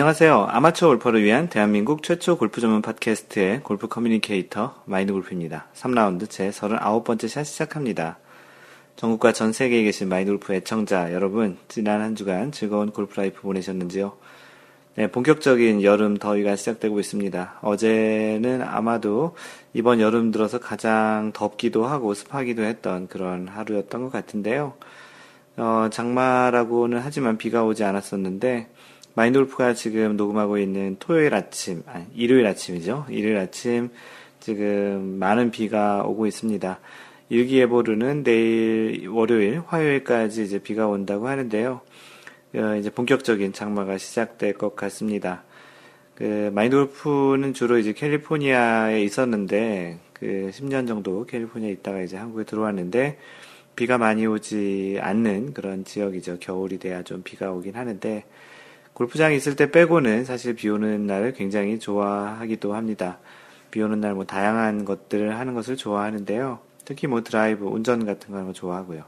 [0.00, 0.46] 안녕하세요.
[0.48, 5.66] 아마추어 골퍼를 위한 대한민국 최초 골프 전문 팟캐스트의 골프 communicator 마인드 골프입니다.
[5.74, 8.16] 3라운드 제 39번째 샷 시작합니다.
[8.96, 14.16] 전국과 전 세계에 계신 마인드 골프 애청자 여러분, 지난 한 주간 즐거운 골프 life 보내셨는지요?
[14.94, 17.58] 네, 본격적인 여름 더위가 시작되고 있습니다.
[17.60, 19.36] 어제는 아마도
[19.74, 24.72] 이번 여름 들어서 가장 덥기도 하고 습하기도 했던 그런 하루였던 것 같은데요.
[25.58, 28.68] 어, 장마라고는 하지만 비가 오지 않았었는데,
[29.14, 33.06] 마인돌프가 지금 녹음하고 있는 토요일 아침, 아니, 일요일 아침이죠.
[33.10, 33.90] 일요일 아침
[34.38, 36.78] 지금 많은 비가 오고 있습니다.
[37.28, 41.80] 일기예보로는 내일 월요일, 화요일까지 이제 비가 온다고 하는데요.
[42.56, 45.44] 어, 이제 본격적인 장마가 시작될 것 같습니다.
[46.14, 53.18] 그 마인돌프는 주로 이제 캘리포니아에 있었는데 그 10년 정도 캘리포니아에 있다가 이제 한국에 들어왔는데
[53.76, 56.38] 비가 많이 오지 않는 그런 지역이죠.
[56.40, 58.24] 겨울이 돼야 좀 비가 오긴 하는데
[59.00, 63.18] 골프장에 있을 때 빼고는 사실 비 오는 날을 굉장히 좋아하기도 합니다.
[63.70, 66.58] 비 오는 날 뭐 다양한 것들을 하는 것을 좋아하는데요.
[66.84, 69.04] 특히 뭐 드라이브, 운전 같은 거 좋아하고요.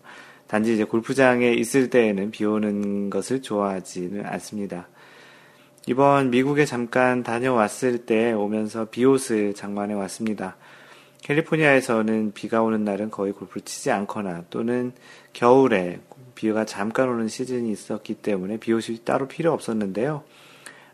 [0.47, 4.89] 단지 이제 골프장에 있을 때에는 비 오는 것을 좋아하지는 않습니다.
[5.87, 10.57] 이번 미국에 잠깐 다녀왔을 때 오면서 비옷을 장만해 왔습니다.
[11.21, 14.93] 캘리포니아에서는 비가 오는 날은 거의 골프를 치지 않거나 또는
[15.35, 16.01] 겨울에
[16.43, 20.25] 비가 잠깐 오는 시즌이 있었기 때문에 비옷이 따로 필요 없었는데요.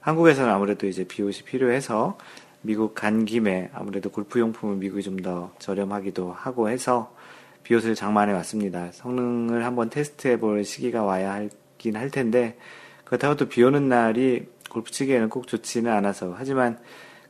[0.00, 2.18] 한국에서는 아무래도 이제 비옷이 필요해서
[2.60, 7.14] 미국 간 김에 아무래도 골프용품은 미국이 좀 더 저렴하기도 하고 해서
[7.62, 8.92] 비옷을 장만해 왔습니다.
[8.92, 12.58] 성능을 한번 테스트해 볼 시기가 와야 하긴 할 텐데
[13.06, 16.78] 그렇다고 또 비 오는 날이 골프 치기에는 꼭 좋지는 않아서 하지만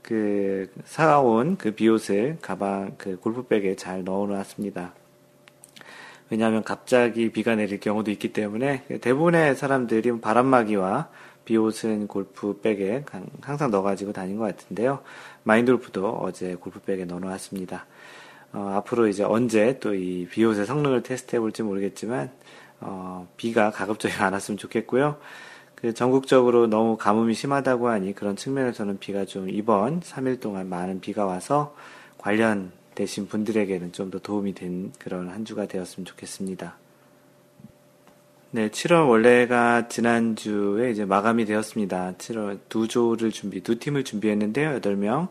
[0.03, 4.93] 그 사온 그 비옷을 가방 그 골프백에 잘 넣어 놨습니다.
[6.31, 11.09] 왜냐하면 갑자기 비가 내릴 경우도 있기 때문에 대부분의 사람들이 바람막이와
[11.45, 13.05] 비옷은 골프백에
[13.41, 15.01] 항상 넣어가지고 다닌 것 같은데요.
[15.45, 17.87] 마인돌프도 어제 골프백에 넣어놓았습니다.
[18.53, 22.31] 어, 앞으로 이제 언제 또 이 비옷의 성능을 테스트해 볼지 모르겠지만
[22.81, 25.17] 어, 비가 가급적이 안 왔으면 좋겠고요.
[25.75, 31.25] 그 전국적으로 너무 가뭄이 심하다고 하니 그런 측면에서는 비가 좀 이번 3일 동안 많은 비가
[31.25, 31.75] 와서
[32.19, 36.77] 관련 되신 분들에게는 좀 더 도움이 된 그런 한 주가 되었으면 좋겠습니다.
[38.51, 42.15] 네, 7월 원래가 지난주에 이제 마감이 되었습니다.
[42.19, 44.81] 7월 두 조를 준비, 두 팀을 준비했는데요.
[44.81, 45.29] 8명.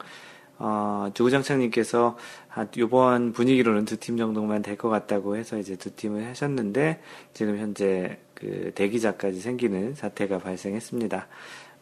[0.60, 2.18] 어, 주구장창님께서
[2.48, 7.02] 한, 요번 분위기로는 두 팀 정도만 될 것 같다고 해서 이제 두 팀을 하셨는데,
[7.34, 11.28] 지금 현재 그 대기자까지 생기는 사태가 발생했습니다.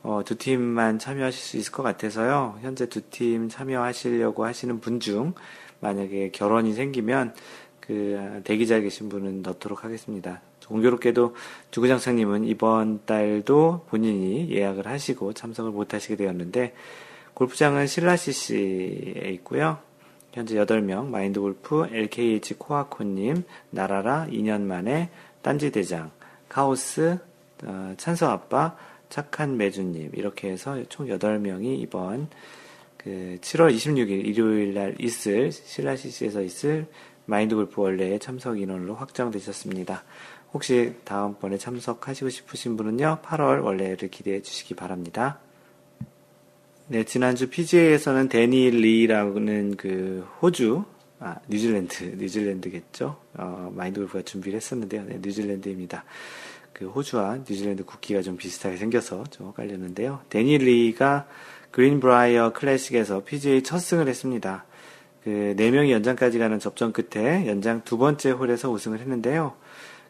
[0.04, 2.58] 어, 두 팀만 참여하실 수 있을 것 같아서요.
[2.62, 5.34] 현재 두 팀 참여하시려고 하시는 분 중,
[5.86, 7.34] 만약에 결혼이 생기면,
[7.80, 10.42] 그, 대기자에 계신 분은 넣도록 하겠습니다.
[10.68, 11.36] 공교롭게도
[11.70, 16.74] 주구장창님은 이번 달도 본인이 예약을 하시고 참석을 못 하시게 되었는데,
[17.36, 19.78] 골프장은 신라CC에 있고요.
[20.34, 25.10] 현재 8명, 마인드 골프, LKH 코아코님, 나라라 2년 만에
[25.42, 26.12] 딴지 대장,
[26.50, 27.20] 카오스,
[27.64, 28.76] 어, 찬서 아빠,
[29.10, 32.28] 착한 매주님, 이렇게 해서 총 8명이 이번
[33.06, 36.88] 그 7월 26일 일요일 날 있을, 신라CC에서 있을
[37.26, 40.04] 마인드 골프 원래의 참석 인원으로 확정되셨습니다.
[40.54, 45.38] 혹시 다음번에 참석하시고 싶으신 분은요, 8월 원래를 기대해 주시기 바랍니다.
[46.88, 50.84] 네, 지난주 PGA에서는 데니 리라는 그 호주,
[51.26, 53.18] 아, 뉴질랜드, 뉴질랜드겠죠?
[53.34, 55.06] 어, 마인드 골프가 준비를 했었는데요.
[55.06, 56.06] 네, 뉴질랜드입니다.
[56.72, 60.22] 그 호주와 뉴질랜드 국기가 좀 비슷하게 생겨서 좀 헷갈렸는데요.
[60.30, 61.26] 데니 리가
[61.72, 64.66] 그린브라이어 클래식에서 PGA 첫 승을 했습니다.
[65.24, 69.56] 그, 4명이 연장까지 가는 접전 끝에 연장 두 번째 홀에서 우승을 했는데요.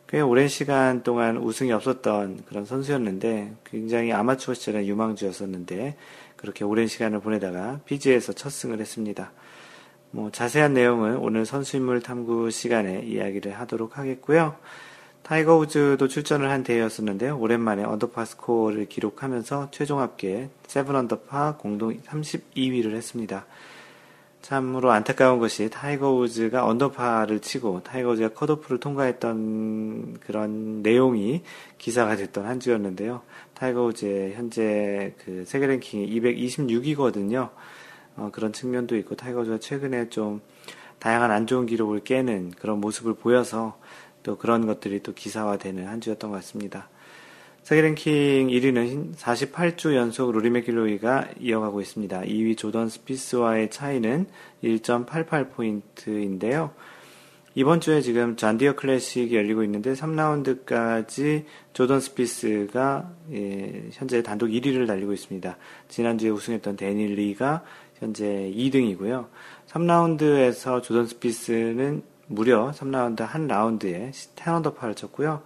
[0.10, 5.96] 꽤 오랜 시간 동안 우승이 없었던 그런 선수였는데, 굉장히 아마추어 시절에 유망주였었는데,
[6.36, 9.32] 그렇게 오랜 시간을 보내다가 PGA에서 첫 승을 했습니다.
[10.12, 14.56] 뭐 자세한 내용은 오늘 선수인물 탐구 시간에 이야기를 하도록 하겠고요.
[15.24, 17.40] 타이거 우즈도 출전을 한 대회였었는데요.
[17.40, 23.46] 오랜만에 언더파 스코어를 기록하면서 최종 합계 7 언더파 공동 32위를 했습니다.
[24.44, 31.42] 참으로 안타까운 것이 타이거 우즈가 언더파를 치고 타이거 우즈가 컷오프를 통과했던 그런 내용이
[31.80, 33.24] 기사가 됐던 한 주였는데요.
[33.56, 37.50] 타이거 우즈의 현재 그 세계 랭킹이 226위거든요.
[38.18, 40.42] 어, 그런 측면도 있고 타이거 우즈가 최근에 좀
[41.00, 43.78] 다양한 안 좋은 기록을 깨는 그런 모습을 보여서
[44.24, 46.90] 또 그런 것들이 또 기사화되는 한 주였던 것 같습니다.
[47.66, 52.22] 세계 랭킹 1위는 48주 연속 로리 매킬로이가 이어가고 있습니다.
[52.22, 54.28] 2위 조던 스피스와의 차이는
[54.64, 56.70] 1.88포인트인데요.
[57.58, 64.86] 이번 주에 지금 존 디어 클래식이 열리고 있는데 3라운드까지 조던 스피스가 예, 현재 단독 1위를
[64.86, 65.58] 달리고 있습니다.
[65.88, 67.64] 지난주에 우승했던 대니 리가
[68.00, 69.28] 현재 2등이고요.
[69.68, 75.42] 3라운드에서 조던 스피스는 무려 3라운드 한 라운드에 10언더파를 쳤고요.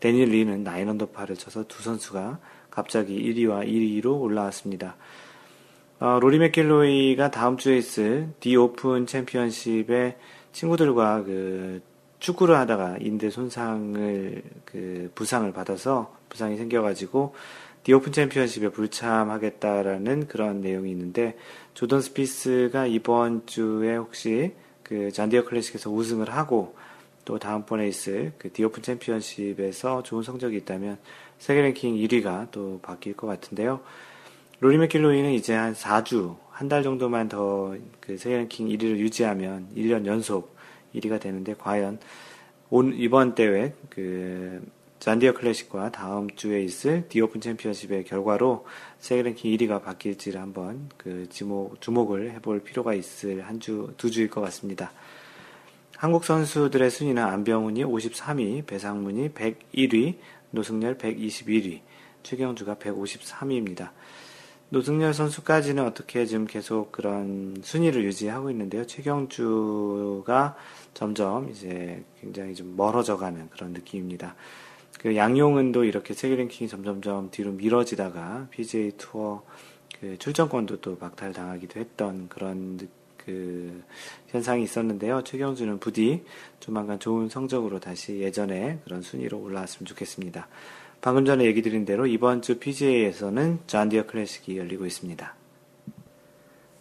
[0.00, 2.38] 대니 리는 9언더파를 쳐서 두 선수가
[2.70, 4.96] 갑자기 1위와 2위로 올라왔습니다.
[5.98, 10.16] 어, 로리 매킬로이가 다음 주에 있을 디 오픈 챔피언십에
[10.52, 11.82] 친구들과 그
[12.20, 17.34] 축구를 하다가 인대 손상을 그 부상을 받아서 부상이 생겨가지고
[17.82, 21.36] 디오픈 챔피언십에 불참하겠다라는 그런 내용이 있는데
[21.74, 26.74] 조던 스피스가 이번 주에 혹시 그 존 디어 클래식에서 우승을 하고
[27.24, 30.98] 또 다음번에 있을 그 디오픈 챔피언십에서 좋은 성적이 있다면
[31.38, 33.80] 세계 랭킹 1위가 또 바뀔 것 같은데요.
[34.60, 40.04] 로리 매킬로이는 이제 한 4주, 한 달 정도만 더 그 세계 랭킹 1위를 유지하면 1년
[40.06, 40.54] 연속
[40.94, 41.98] 1위가 되는데 과연
[42.68, 44.60] 온 이번 대회 그
[45.00, 48.66] 잔디어 클래식과 다음 주에 있을 디오픈 챔피언십의 결과로
[48.98, 54.28] 세계 랭킹 1위가 바뀔지를 한번 그 주목, 주목을 해볼 필요가 있을 한 주, 두 주일
[54.28, 54.92] 것 같습니다.
[55.96, 60.16] 한국 선수들의 순위는 안병훈이 53위, 배상문이 101위,
[60.50, 61.80] 노승열 121위,
[62.22, 63.92] 최경주가 153위입니다.
[64.68, 68.86] 노승열 선수까지는 어떻게 지금 계속 그런 순위를 유지하고 있는데요.
[68.86, 70.56] 최경주가
[70.92, 74.36] 점점 이제 굉장히 좀 멀어져 가는 그런 느낌입니다.
[75.00, 79.42] 그 양용은도 이렇게 세계 랭킹이 점점점 뒤로 미뤄지다가 PGA 투어
[79.98, 82.78] 그 출전권도 또 박탈당하기도 했던 그런
[83.16, 83.82] 그
[84.28, 85.24] 현상이 있었는데요.
[85.24, 86.22] 최경주는 부디
[86.58, 90.48] 조만간 좋은 성적으로 다시 예전에 그런 순위로 올라왔으면 좋겠습니다.
[91.00, 95.34] 방금 전에 얘기 드린 대로 이번 주 PGA에서는 존 디어 클래식이 열리고 있습니다.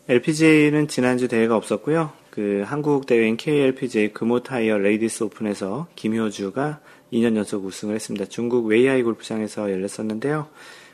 [0.10, 2.12] LPGA는 지난주 대회가 없었고요.
[2.32, 8.26] 그 한국 대회인 KLPGA 금호 타이어 레이디스 오픈에서 김효주가 2년 연속 우승을 했습니다.
[8.26, 10.48] 중국 웨이하이 골프장에서 열렸었는데요.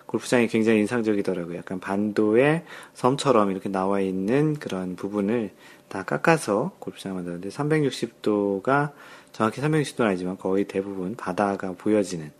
[0.05, 1.57] 골프장이 굉장히 인상적이더라고요.
[1.57, 2.63] 약간 반도의
[2.93, 5.51] 섬처럼 이렇게 나와 있는 그런 부분을
[5.87, 8.91] 다 깎아서 골프장을 만들었는데 360도가
[9.31, 12.31] 정확히 360도는 아니지만 거의 대부분 바다가 보여지는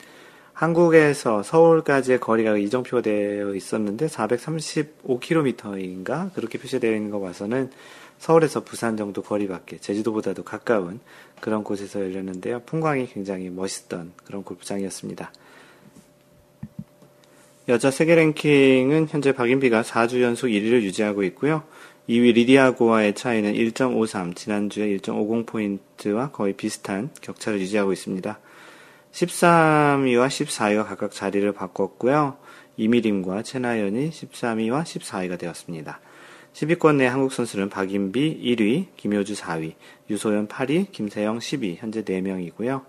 [0.53, 7.69] 한국에서 서울까지의 거리가 이정표가 되어 있었는데 435km인가 그렇게 표시되어 있는 거 봐서는
[8.19, 11.01] 서울에서 부산 정도 거리밖에 제주도보다도 가까운
[11.45, 12.63] 그런 곳에서 열렸는데요.
[12.65, 15.31] 풍광이 굉장히 멋있던 그런 골프장이었습니다.
[17.67, 21.61] 여자 세계 랭킹은 현재 박인비가 4주 연속 1위를 유지하고 있고요.
[22.09, 28.39] 2위 리디아고와의 차이는 1.53, 지난주에 1.50포인트와 거의 비슷한 격차를 유지하고 있습니다.
[29.11, 32.37] 13위와 14위가 각각 자리를 바꿨고요.
[32.77, 35.99] 이미림과 최나연이 13위와 14위가 되었습니다.
[36.55, 39.73] 10위권 내 한국 선수는 박인비 1위, 김효주 4위,
[40.09, 42.85] 유소연 8위, 김세영 10위, 현재 4명이고요.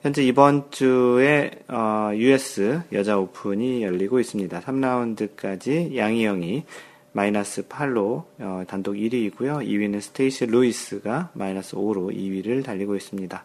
[0.00, 4.60] 현재 이번 주에 어, US 여자 오픈이 열리고 있습니다.
[4.60, 6.64] 3라운드까지 양희영이
[7.12, 9.64] 마이너스 8로 어, 단독 1위이고요.
[9.64, 13.44] 2위는 스테이시 루이스가 마이너스 5로 2위를 달리고 있습니다.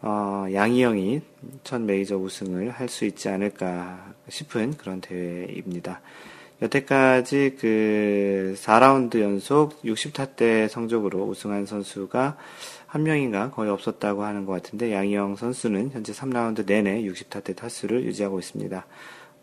[0.00, 1.20] 어, 양희영이
[1.64, 6.00] 첫 메이저 우승을 할 수 있지 않을까 싶은 그런 대회입니다.
[6.62, 12.36] 여태까지 그 4라운드 연속 60타대 성적으로 우승한 선수가
[12.86, 18.38] 한 명인가 거의 없었다고 하는 것 같은데 양희영 선수는 현재 3라운드 내내 60타대 타수를 유지하고
[18.38, 18.86] 있습니다.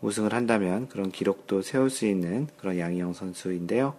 [0.00, 3.94] 우승을 한다면 그런 기록도 세울 수 있는 그런 양희영 선수인데요.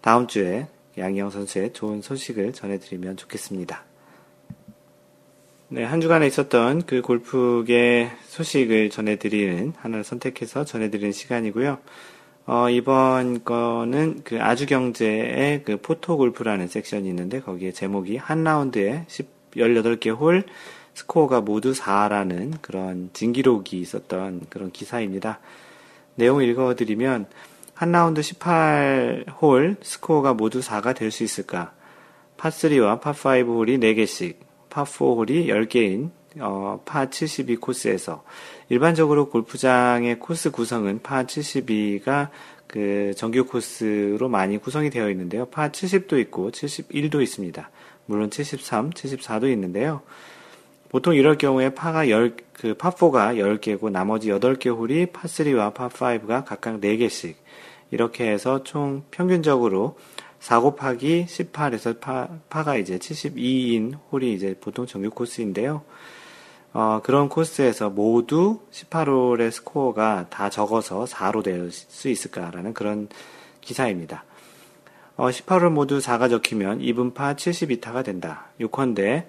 [0.00, 0.66] 다음 주에
[0.98, 3.84] 양희영 선수의 좋은 소식을 전해드리면 좋겠습니다.
[5.72, 11.78] 네, 한 주간에 있었던 그 골프계 소식을 전해드리는, 하나를 선택해서 전해드리는 시간이고요.
[12.46, 20.16] 어, 이번 거는 그 아주경제의 그 포토골프라는 섹션이 있는데, 거기에 제목이 한 라운드에 10, 18개
[20.16, 20.44] 홀,
[20.94, 25.38] 스코어가 모두 4라는 그런 진기록이 있었던 그런 기사입니다.
[26.16, 27.26] 내용을 읽어드리면,
[27.74, 31.72] 한 라운드 18홀 스코어가 모두 4가 될 수 있을까?
[32.36, 34.36] 파3와 파5 홀이 4개씩,
[34.70, 38.24] 파4 홀이 10개인 어, 파72 코스에서
[38.70, 42.28] 일반적으로 골프장의 코스 구성은 파 72가
[42.68, 45.46] 그 정규 코스로 많이 구성이 되어 있는데요.
[45.46, 47.68] 파 70도 있고 71도 있습니다.
[48.06, 50.02] 물론 73, 74도 있는데요.
[50.88, 57.34] 보통 이럴 경우에 파가 10, 그 파4가 10개고 나머지 8개 홀이 파3와 파5가 각각 4개씩
[57.90, 59.98] 이렇게 해서 총 평균적으로
[60.38, 65.82] 4 곱하기 18에서 파, 파가 이제 72인 홀이 이제 보통 정규 코스인데요.
[66.72, 73.08] 어, 그런 코스에서 모두 18홀의 스코어가 다 적어서 4로 될 수 있을까라는 그런
[73.60, 74.24] 기사입니다.
[75.16, 78.46] 어, 18홀 모두 4가 적히면 이븐 파 72타가 된다.
[78.60, 79.26] 요컨대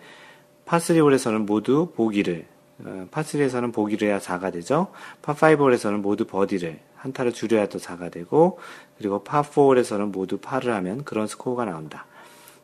[0.65, 2.45] 파3홀에서는 모두 보기를,
[2.86, 4.88] 어, 파3에서는 보기를 해야 4가 되죠.
[5.24, 8.60] 파5홀에서는 모두 버디를, 한 타를 줄여야 또 4가 되고,
[8.98, 12.05] 그리고 파4홀에서는 모두 파를 하면 그런 스코어가 나온다.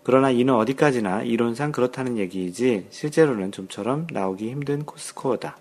[0.07, 5.57] 그러나 이는 어디까지나 이론상 그렇다는 얘기이지 실제로는 좀처럼 나오기 힘든 스코어다.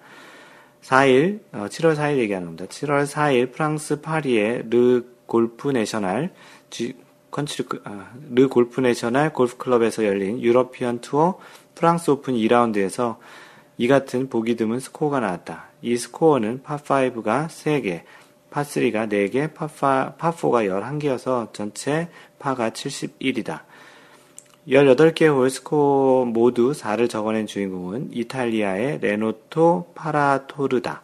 [0.82, 2.66] 4일, 어, 7월 4일 얘기하는 겁니다.
[2.66, 6.30] 7월 4일 프랑스 파리의 르 골프 내셔널
[6.70, 6.94] G,
[7.32, 11.40] 컨트리, 아, 르 골프 내셔널 골프 클럽에서 열린 유러피언 투어
[11.74, 13.16] 프랑스 오픈 2라운드에서
[13.78, 15.70] 이 같은 보기 드문 스코어가 나왔다.
[15.82, 18.02] 이 스코어는 파5가 3개,
[18.52, 20.68] 파3가 4개, 파4, 파4가
[21.00, 23.62] 11개여서 전체 파가 71이다.
[24.68, 31.02] 18개 홀 스코어 모두 4를 적어낸 주인공은 이탈리아의 레나토 파라토르다.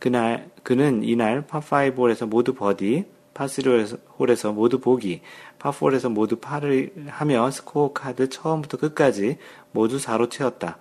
[0.00, 5.20] 그날, 그는 이날 파5 홀에서 모두 버디, 파3 홀에서 모두 보기,
[5.60, 9.36] 파4홀에서 모두 파를 하며 스코어 카드 처음부터 끝까지
[9.70, 10.78] 모두 4로 채웠다.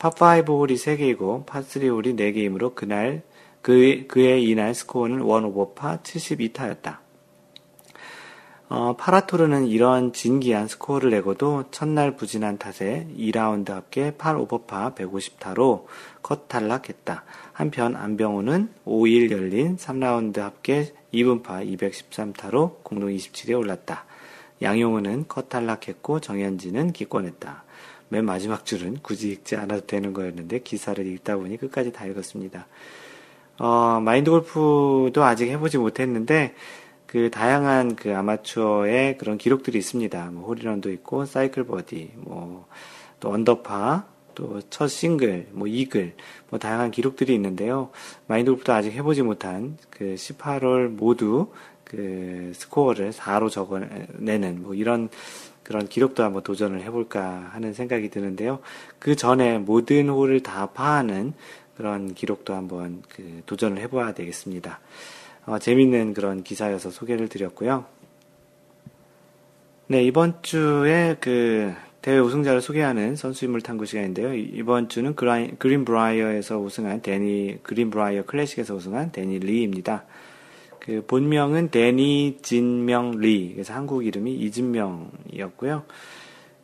[0.00, 3.22] 파5 홀이 3개이고 파3 홀이 4개이므로 그날
[3.62, 7.09] 그, 그의 이날 스코어는 1 오버 파 72타였다.
[8.72, 15.86] 어, 파라토르는 이런 진기한 스코어를 내고도 첫날 부진한 탓에 2라운드 합계 8 오버파 150타로
[16.22, 17.24] 컷 탈락했다.
[17.52, 24.04] 한편 안병훈은 5일 열린 3라운드 합계 이븐파 213타로 공동 27에 올랐다.
[24.62, 27.64] 양용은은 컷 탈락했고 정연진은 기권했다.
[28.08, 32.68] 맨 마지막 줄은 굳이 읽지 않아도 되는 거였는데 기사를 읽다 보니 끝까지 다 읽었습니다.
[33.58, 36.54] 어, 마인드 골프도 아직 해보지 못했는데
[37.10, 40.30] 그 다양한 그 아마추어의 그런 기록들이 있습니다.
[40.30, 42.68] 뭐 홀인원도 있고 사이클 버디, 뭐
[43.20, 46.14] 또 언더파, 또 첫 싱글, 뭐 이글,
[46.48, 47.90] 뭐 다양한 기록들이 있는데요.
[48.26, 51.52] 마인드 골프도 아직 해보지 못한 그 18홀 모두
[51.84, 55.08] 그 스코어를 4로 적어내는 뭐 이런
[55.62, 58.60] 그런 기록도 한번 도전을 해볼까 하는 생각이 드는데요.
[58.98, 61.34] 그 전에 모든 홀을 다 파하는
[61.76, 64.80] 그런 기록도 한번 그 도전을 해봐야 되겠습니다.
[65.46, 67.84] 어, 재밌는 그런 기사여서 소개를 드렸고요.
[69.88, 74.34] 네, 이번 주에 그 대회 우승자를 소개하는 선수 인물 탐구 시간인데요.
[74.34, 80.04] 이번 주는 그라인, 그린 브라이어에서 우승한 대니, 그린 브라이어 클래식에서 우승한 대니 리입니다.
[80.78, 85.84] 그 본명은 대니 진명 리, 그래서 한국 이름이 이진명이었고요.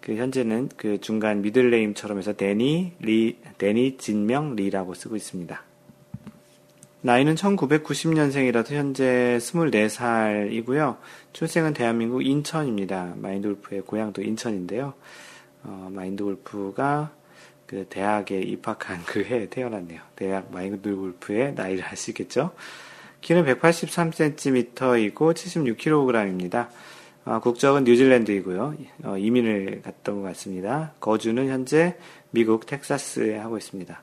[0.00, 5.65] 그 현재는 그 중간 middle name처럼 해서 대니 리, 대니 진명 리라고 쓰고 있습니다.
[7.06, 10.96] 나이는 1990년생이라서 현재 24살이고요.
[11.32, 13.14] 출생은 대한민국 인천입니다.
[13.14, 14.92] 마인드 골프의 고향도 인천인데요.
[15.62, 17.12] 어, 마인드 골프가
[17.64, 20.00] 그 대학에 입학한 그 해에 태어났네요.
[20.16, 22.50] 대학 마인드 골프의 나이를 아시겠죠?
[23.20, 26.70] 키는 183cm이고 76kg입니다.
[27.24, 28.74] 어, 국적은 뉴질랜드이고요.
[29.04, 30.92] 어, 이민을 갔던 것 같습니다.
[30.98, 31.96] 거주는 현재
[32.32, 34.02] 미국 텍사스에 하고 있습니다.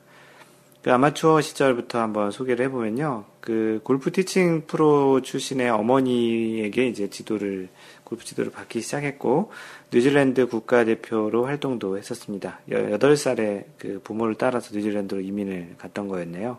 [0.84, 3.24] 그 아마추어 시절부터 한번 소개를 해보면요.
[3.40, 7.70] 그 골프 티칭 프로 출신의 어머니에게 이제 지도를,
[8.04, 9.50] 골프 지도를 받기 시작했고,
[9.90, 12.60] 뉴질랜드 국가대표로 활동도 했었습니다.
[12.68, 16.58] 8살에 그 부모를 따라서 뉴질랜드로 이민을 갔던 거였네요.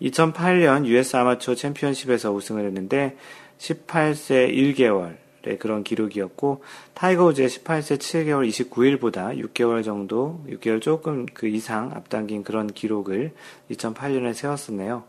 [0.00, 3.16] 2008년 US 아마추어 챔피언십에서 우승을 했는데,
[3.58, 5.16] 18세 1개월,
[5.58, 6.62] 그런 기록이었고
[6.94, 13.32] 타이거 우즈의 18세 7개월 29일보다 6개월 정도 6개월 조금 그 이상 앞당긴 그런 기록을
[13.70, 15.04] 2008년에 세웠었네요.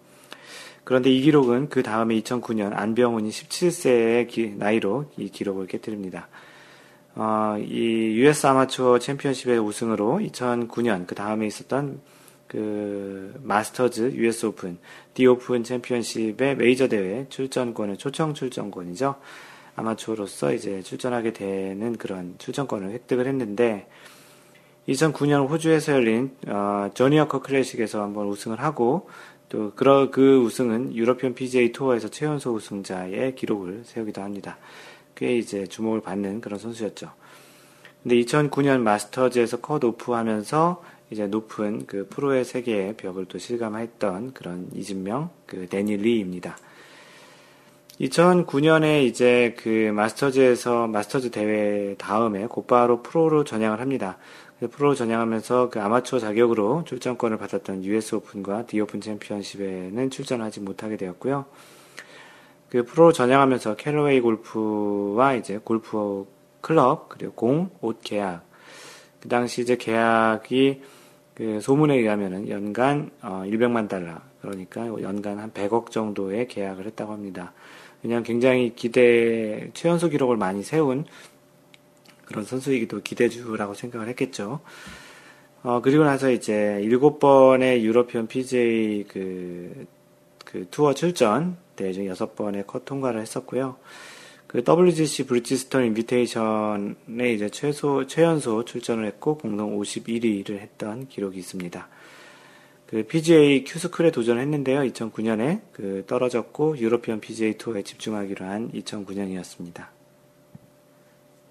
[0.84, 6.28] 그런데 이 기록은 그 다음에 2009년 안병훈이 17세의 기, 나이로 이 기록을 깨뜨립니다.
[7.16, 12.00] 어, 이 US 아마추어 챔피언십의 우승으로 2009년 그 다음에 있었던
[12.48, 14.80] 그 마스터즈 US 오픈,
[15.14, 19.16] 디 오픈 챔피언십의 메이저 대회 출전권을 초청 출전권이죠.
[19.80, 23.88] 아마추어로서 이제 출전하게 되는 그런 출전권을 획득을 했는데
[24.88, 29.10] 2009년 호주에서 열린 어, 조니워커 클래식에서 한번 우승을 하고
[29.50, 34.58] 또 그, 그 우승은 유러피언 PGA 투어에서 최연소 우승자의 기록을 세우기도 합니다.
[35.16, 37.12] 꽤 이제 주목을 받는 그런 선수였죠.
[38.04, 44.70] 근데 2009년 마스터즈에서 컷 오프 하면서 이제 높은 그 프로의 세계의 벽을 또 실감했던 그런
[44.74, 46.58] 이진명, 그 대니 리입니다.
[48.00, 54.18] 2009년에 이제 그 마스터즈에서 마스터즈 대회 다음에 곧바로 프로로 전향을 합니다.
[54.72, 61.46] 프로로 전향하면서 그 아마추어 자격으로 출전권을 받았던 US 오픈과 디 오픈 챔피언십에는 출전하지 못하게 되었고요.
[62.70, 66.26] 그 프로로 전향하면서 캘러웨이 골프와 이제 골프
[66.62, 68.46] 클럽 그리고 공, 옷 계약.
[69.20, 70.82] 그 당시 이제 계약이
[71.34, 77.54] 그 소문에 의하면은 연간 어 100만 달러 그러니까 연간 한 100억 정도의 계약을 했다고 합니다.
[78.02, 81.06] 그냥 굉장히 기대, 최연소 기록을 많이 세운
[82.26, 84.62] 그런 선수이기도 기대주라고 생각을 했겠죠.
[85.64, 89.86] 어, 그리고 나서 이제 일곱 번의 유러피언 PGA 그,
[90.46, 93.78] 그 투어 출전 네, 중 여섯 번의 컷 통과를 했었고요.
[94.48, 101.88] 그 WGC 브리지스톤 인비테이셔널에 이제 최소, 최연소 출전을 했고, 공동 51위를 했던 기록이 있습니다.
[102.90, 104.80] 그 PGA Q-School에 도전했는데요.
[104.80, 109.86] 2009년에 그 떨어졌고, 유로피언 PGA 투어에 집중하기로 한 2009년이었습니다.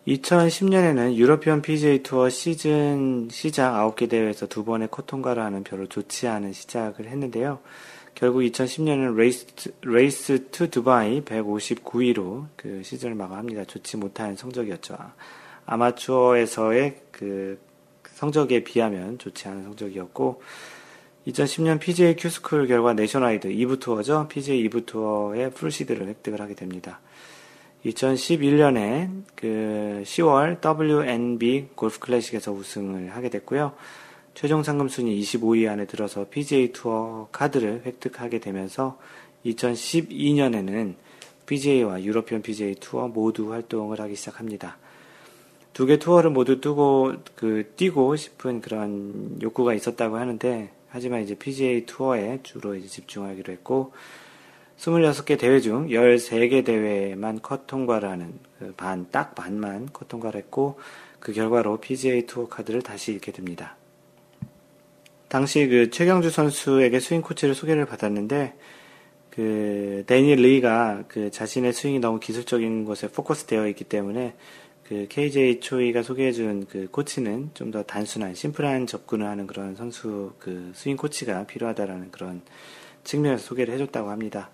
[0.09, 6.27] 2010년에는 유로피언 PGA 투어 시즌 시작 9개 대회에서 두 번의 컷 통과를 하는 별로 좋지
[6.27, 7.61] 않은 시작을 했는데요.
[8.17, 9.47] 결국 2010년은 Race,
[9.83, 13.65] Race to Dubai 159위로 그 시즌을 마감합니다.
[13.65, 14.97] 좋지 못한 성적이었죠.
[15.67, 17.61] 아마추어에서의 그
[18.15, 20.43] 성적에 비하면 좋지 않은 성적이었고,
[21.27, 24.29] 2010년 PGA Q-School 결과 Nationwide 2부 투어죠.
[24.29, 27.01] PGA 2부 투어의 full seed를 획득을 하게 됩니다.
[27.85, 33.73] 2011년에 그 10월 WNB 골프 클래식에서 우승을 하게 됐고요.
[34.35, 38.99] 최종 상금 순위 25위 안에 들어서 PGA 투어 카드를 획득하게 되면서
[39.45, 40.95] 2012년에는
[41.47, 44.79] PGA와 유로피언 PGA 투어 모두 활동을 하기 시작합니다.
[45.73, 51.87] 두 개 투어를 모두 뜨고 그 뛰고 싶은 그런 욕구가 있었다고 하는데 하지만 이제 PGA
[51.87, 53.93] 투어에 주로 이제 집중하기로 했고
[54.79, 60.79] 26개 대회 중 13개 대회만 컷 통과를 하는 그 반, 딱 반만 컷 통과를 했고
[61.21, 63.77] 그 결과로 PGA 투어 카드를 다시 잃게 됩니다.
[65.29, 68.55] 당시 그 최경주 선수에게 스윙 코치를 소개를 받았는데
[69.31, 74.35] 그 데니엘 리가 그 자신의 스윙이 너무 기술적인 것에 포커스 되어 있기 때문에
[74.89, 80.73] 그 KJ 초이가 소개해준 그 코치는 좀 더 단순한 심플한 접근을 하는 그런 선수 그
[80.75, 82.41] 스윙 코치가 필요하다라는 그런
[83.05, 84.49] 측면에서 소개를 해줬다고 합니다.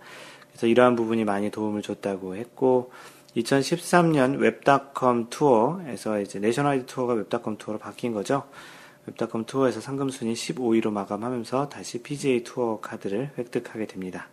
[0.48, 2.90] 그래서 이러한 부분이 많이 도움을 줬다고 했고
[3.36, 8.42] 2013년 웹닷컴 투어에서 이제 Nationwide 투어가 웹닷컴 투어로 바뀐 거죠.
[9.06, 14.28] 웹닷컴 투어에서 상금순위 15위로 마감하면서 다시 PGA 투어 카드를 획득하게 됩니다.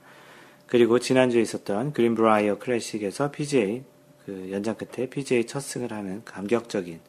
[0.66, 3.84] 그리고 지난주에 있었던 그린브라이어 클래식에서 PGA
[4.26, 7.00] 그 연장 끝에 PGA 첫 승을 하는 감격적인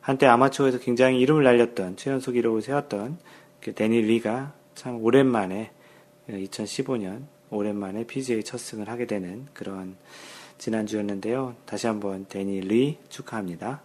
[0.00, 3.18] 한때 아마추어에서 굉장히 이름을 날렸던 최연소 기록을 세웠던
[3.60, 5.70] 그 데니 리가 참 오랜만에
[6.28, 9.96] 2015년 오랜만에 PGA 첫 승을 하게 되는 그런
[10.58, 11.54] 지난주였는데요.
[11.66, 13.82] 다시 한번 데니 리 축하합니다.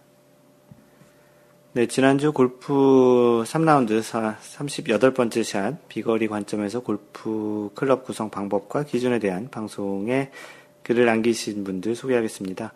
[1.72, 10.30] 네, 지난주 골프 3라운드 38번째 샷 비거리 관점에서 골프 클럽 구성 방법과 기준에 대한 방송에
[10.88, 12.72] 글을 남기신 분들 소개하겠습니다.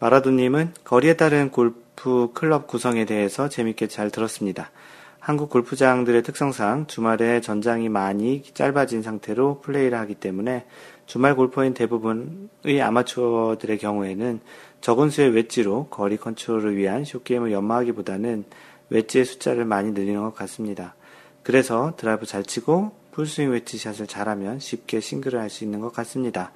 [0.00, 4.70] 마라도님은 거리에 따른 골프 클럽 구성에 대해서 재밌게 잘 들었습니다.
[5.18, 10.66] 한국 골프장들의 특성상 주말에 전장이 많이 짧아진 상태로 플레이를 하기 때문에
[11.06, 14.40] 주말 골퍼인 대부분의 아마추어들의 경우에는
[14.82, 18.44] 적은 수의 웨지로 거리 컨트롤을 위한 short game을 연마하기보다는
[18.90, 20.94] 웨지의 숫자를 많이 늘리는 것 같습니다.
[21.42, 26.52] 그래서 드라이브 잘 치고 풀스윙 웨지샷을 잘하면 쉽게 싱글을 할 수 있는 것 같습니다.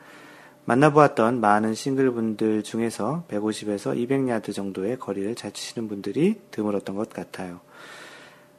[0.64, 7.61] 만나보았던 많은 싱글분들 중에서 150에서 200야드 정도의 거리를 잘 치시는 분들이 드물었던 것 같아요.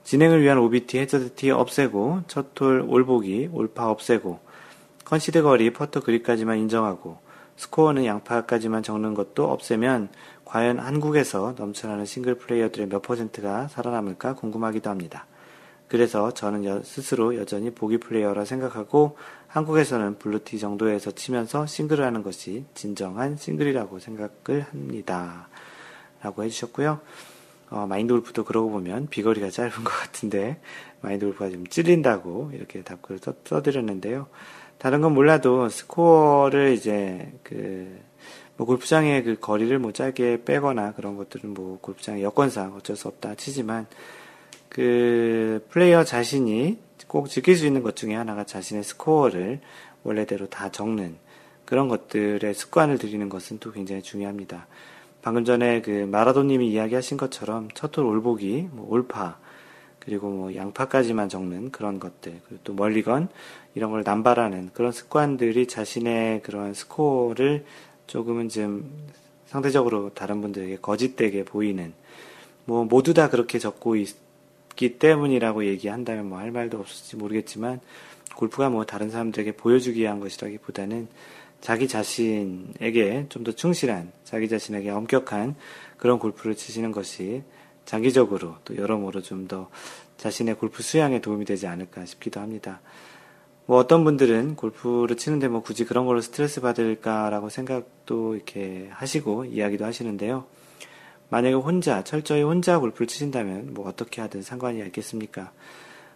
[0.03, 4.39] 진행을 위한 OB티, 해저드티 없애고, 첫 홀 올보기, 올파 없애고,
[5.05, 7.19] concede 거리, 퍼터 그립까지만 인정하고,
[7.55, 10.09] 스코어는 양파까지만 적는 것도 없애면
[10.43, 15.25] 과연 한국에서 넘쳐나는 싱글 플레이어들의 몇 퍼센트가 살아남을까 궁금하기도 합니다.
[15.87, 19.15] 그래서 저는 여, 스스로 여전히 보기 플레이어라 생각하고
[19.53, 25.47] 한국에서는 blue tee 정도에서 치면서 싱글을 하는 것이 진정한 싱글이라고 생각을 합니다.
[26.23, 26.99] 라고 해주셨고요.
[27.69, 30.59] 어, 마인드 골프도 그러고 보면 비거리가 짧은 것 같은데
[31.01, 34.27] 마인드 골프가 좀 찔린다고 이렇게 답글을 써, 써드렸는데요.
[34.79, 37.99] 다른 건 몰라도 스코어를 이제 그,
[38.57, 43.35] 뭐 골프장의 그 거리를 뭐 짧게 빼거나 그런 것들은 뭐 골프장의 여건상 어쩔 수 없다
[43.35, 43.85] 치지만
[44.67, 49.61] 그 플레이어 자신이 꼭 지킬 수 있는 것 중에 하나가 자신의 스코어를
[50.03, 51.17] 원래대로 다 적는
[51.65, 54.67] 그런 것들의 습관을 들이는 것은 또 굉장히 중요합니다.
[55.21, 59.37] 방금 전에 그 마라도님이 이야기하신 것처럼 첫홀 올보기, 뭐 올파,
[59.99, 63.29] 그리고 뭐 양파까지만 적는 그런 것들, 그리고 또 멀리건
[63.73, 67.63] 이런 걸 남발하는 그런 습관들이 자신의 그런 스코어를
[68.07, 68.91] 조금은 좀
[69.45, 71.93] 상대적으로 다른 분들에게 거짓되게 보이는
[72.65, 74.15] 뭐 모두 다 그렇게 적고 있
[74.75, 77.79] 기 때문이라고 얘기한다면 뭐 할 말도 없을지 모르겠지만
[78.35, 81.07] 골프가 뭐 다른 사람들에게 보여주기 위한 것이라기보다는
[81.61, 85.55] 자기 자신에게 좀 더 충실한 자기 자신에게 엄격한
[85.97, 87.43] 그런 골프를 치시는 것이
[87.85, 89.69] 장기적으로 또 여러모로 좀 더
[90.17, 92.81] 자신의 골프 수양에 도움이 되지 않을까 싶기도 합니다.
[93.65, 99.85] 뭐 어떤 분들은 골프를 치는데 뭐 굳이 그런 걸로 스트레스 받을까라고 생각도 이렇게 하시고 이야기도
[99.85, 100.45] 하시는데요.
[101.33, 105.51] 만약에 혼자, 철저히 혼자 골프를 치신다면 뭐 어떻게 하든 상관이 있겠습니까?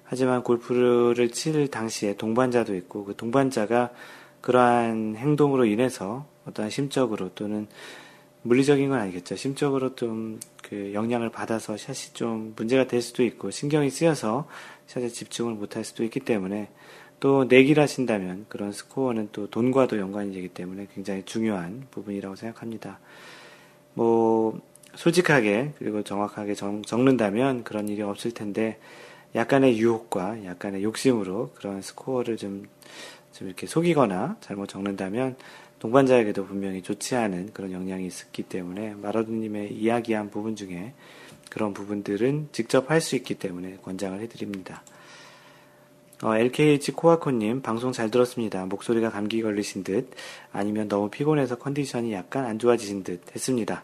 [0.04, 3.90] 하지만 골프를 칠 당시에 동반자도 있고 그 동반자가
[4.42, 7.68] 그러한 행동으로 인해서 어떠한 심적으로 또는
[8.44, 9.36] 물리적인 건 아니겠죠.
[9.36, 14.48] 심적으로 좀 그 영향을 받아서 샷이 좀 문제가 될 수도 있고 신경이 쓰여서
[14.88, 16.70] 샷에 집중을 못할 수도 있기 때문에
[17.22, 23.00] 또 내기를 하신다면 그런 스코어는 또 돈과도 연관이 되기 때문에 굉장히 중요한 부분이라고 생각합니다.
[23.94, 24.60] 뭐
[24.98, 28.80] 솔직하게 그리고 정확하게 정, 적는다면 그런 일이 없을 텐데
[29.36, 32.68] 약간의 유혹과 약간의 욕심으로 그런 스코어를 좀,
[33.32, 35.36] 좀 이렇게 속이거나 잘못 적는다면
[35.80, 40.94] 동반자에게도 분명히 좋지 않은 그런 영향이 있었기 때문에 마라도님의 이야기한 부분 중에
[41.52, 44.82] 그런 부분들은 직접 할 수 있기 때문에 권장을 해드립니다.
[46.24, 48.66] 어, LKH 코아코님, 방송 잘 들었습니다.
[48.66, 50.10] 목소리가 감기 걸리신 듯,
[50.52, 53.84] 아니면 너무 피곤해서 컨디션이 약간 안 좋아지신 듯 했습니다.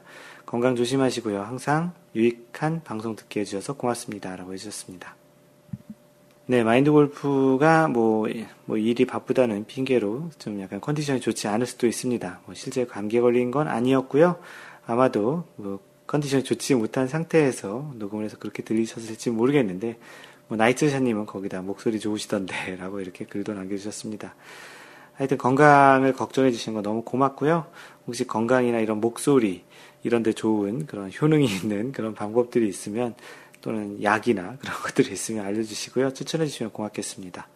[0.54, 1.42] 건강 조심하시고요.
[1.42, 4.36] 항상 유익한 방송 듣게 해주셔서 고맙습니다.
[4.36, 5.16] 라고 해주셨습니다.
[6.46, 8.28] 네, 마인드 골프가 뭐,
[8.66, 12.42] 뭐 일이 바쁘다는 핑계로 좀 약간 컨디션이 좋지 않을 수도 있습니다.
[12.46, 14.38] 뭐 실제 감기에 걸린 건 아니었고요.
[14.86, 19.98] 아마도 뭐 컨디션이 좋지 못한 상태에서 녹음을 해서 그렇게 들리셨을지 모르겠는데,
[20.50, 24.36] 뭐 나이트샤님은 거기다 목소리 좋으시던데 라고 이렇게 글도 남겨주셨습니다.
[25.16, 27.66] 하여튼 건강을 걱정해 주시는 거 너무 고맙고요.
[28.06, 29.64] 혹시 건강이나 이런 목소리,
[30.04, 33.16] 이런데 좋은 그런 효능이 있는 그런 방법들이 있으면
[33.62, 36.14] 또는 약이나 그런 것들이 있으면 알려주시고요.
[36.14, 37.48] 추천해 주시면 고맙겠습니다.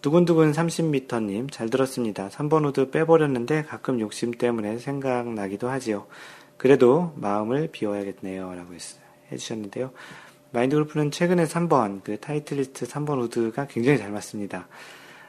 [0.00, 2.28] 두근두근 30m님, 잘 들었습니다.
[2.28, 6.06] 3번 우드 빼버렸는데 가끔 욕심 때문에 생각나기도 하지요.
[6.56, 8.54] 그래도 마음을 비워야겠네요.
[8.54, 8.74] 라고
[9.30, 9.92] 해주셨는데요.
[10.52, 14.68] 마인드 골프는 최근에 3번, 그 타이틀리스트 3번 우드가 굉장히 잘 맞습니다.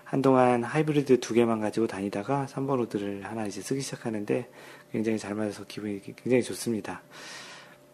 [0.04, 4.50] 한동안 하이브리드 두 개만 가지고 다니다가 3번 우드를 하나 이제 쓰기 시작하는데
[4.94, 7.02] 굉장히 잘 맞아서 기분이 굉장히 좋습니다.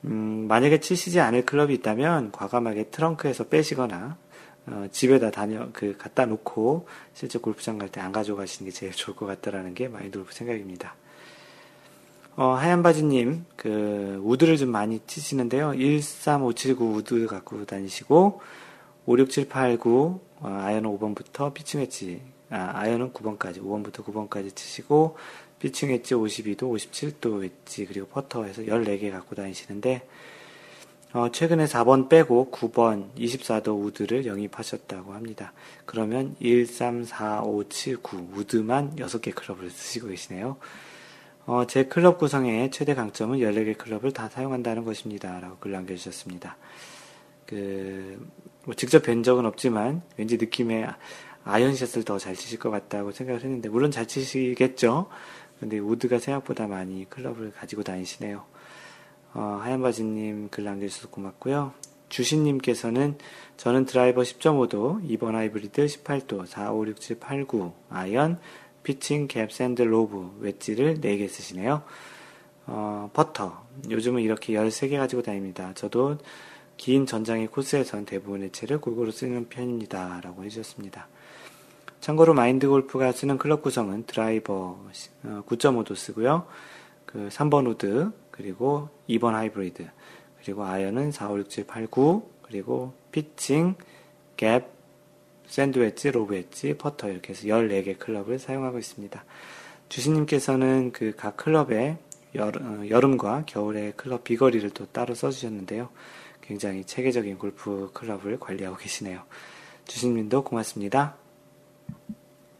[0.05, 4.17] 음, 만약에 치시지 않을 클럽이 있다면 과감하게 트렁크에서 빼시거나
[4.67, 9.15] 어, 집에다 다녀 그 갖다 놓고 실제 골프장 갈 때 안 가져가시는 게 제일 좋을
[9.15, 10.95] 것 같다라는 게 마인드 골프 생각입니다.
[12.35, 15.73] 어, 하얀 바지님, 그, 우드를 좀 많이 치시는데요.
[15.73, 18.39] 13579 우드 갖고 다니시고,
[19.05, 25.17] 56789, 어, 아이언은 5번부터 피칭 웨지, 아, 아이언은 9번까지, 5번부터 9번까지 치시고,
[25.59, 30.07] 피칭 웨지 52도, 57도 웨지, 그리고 퍼터에서 14개 갖고 다니시는데,
[31.11, 35.53] 어, 최근에 4번 빼고 9번, 24도 우드를 영입하셨다고 합니다.
[35.85, 40.57] 그러면 1, 3, 4, 5, 7, 9 우드만 6개 클럽을 쓰시고 계시네요.
[41.47, 45.39] 어, 제 클럽 구성의 최대 강점은 14개 클럽을 다 사용한다는 것입니다.
[45.39, 46.57] 라고 글 남겨주셨습니다.
[47.47, 48.23] 그,
[48.65, 50.85] 뭐 직접 뵌 적은 없지만 왠지 느낌에
[51.43, 55.09] 아이언샷을 더 잘 치실 것 같다고 생각을 했는데, 물론 잘 치시겠죠?
[55.59, 58.43] 근데 우드가 생각보다 많이 클럽을 가지고 다니시네요.
[59.33, 61.73] 어, 하얀 바지님 글 남겨주셔서 고맙고요.
[62.09, 63.17] 주신님께서는
[63.57, 68.39] 저는 드라이버 10.5도, 2번 하이브리드 18도, 4, 5, 6, 7, 8, 9 아이언,
[68.83, 71.83] 피칭, 갭, 샌드, 로브, 웨지를 4개 쓰시네요.
[72.65, 73.65] 어, 퍼터.
[73.89, 75.71] 요즘은 이렇게 13개 가지고 다닙니다.
[75.75, 76.17] 저도
[76.77, 80.21] 긴 전장의 코스에선 대부분의 채를 골고루 쓰는 편입니다.
[80.23, 81.07] 라고 해주셨습니다.
[82.01, 84.79] 참고로 마인드 골프가 쓰는 클럽 구성은 드라이버
[85.23, 86.47] 9.5도 어, 쓰고요.
[87.05, 89.87] 그 3번 우드, 그리고 2번 하이브리드,
[90.41, 93.75] 그리고 아이언은 4, 5, 6, 7, 8, 9, 그리고 피칭,
[94.37, 94.65] 갭,
[95.47, 99.23] 샌드웨지, 로브웨지, 퍼터 이렇게 해서 14개 클럽을 사용하고 있습니다.
[99.89, 101.97] 주신님께서는 그 각 클럽의
[102.35, 105.89] 여름, 어, 여름과 겨울의 클럽 비거리를 또 따로 써주셨는데요.
[106.41, 109.23] 굉장히 체계적인 골프 클럽을 관리하고 계시네요.
[109.85, 111.15] 주신님도 고맙습니다.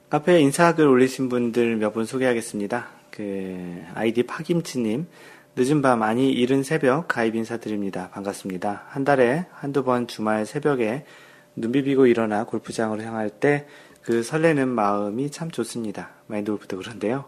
[0.09, 2.87] 카페에 인사글 올리신 분들 몇 분 소개하겠습니다.
[3.11, 5.07] 그 아이디 파김치님
[5.55, 8.09] 늦은 밤 아니 이른 새벽 가입 인사드립니다.
[8.11, 8.85] 반갑습니다.
[8.87, 11.05] 한 달에 한두 번 주말 새벽에
[11.55, 13.65] 눈 비비고 일어나 골프장으로 향할 때
[14.09, 16.09] 그 설레는 마음이 참 좋습니다.
[16.25, 17.25] 마인드 골프도 그런데요.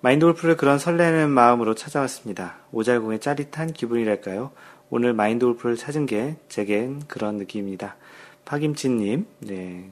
[0.00, 2.58] 마인드 골프를 그런 설레는 마음으로 찾아왔습니다.
[2.70, 4.52] 오잘공의 짜릿한 기분이랄까요?
[4.88, 7.96] 오늘 마인드 골프를 찾은 게 제겐 그런 느낌입니다.
[8.44, 9.90] 파김치님, 네,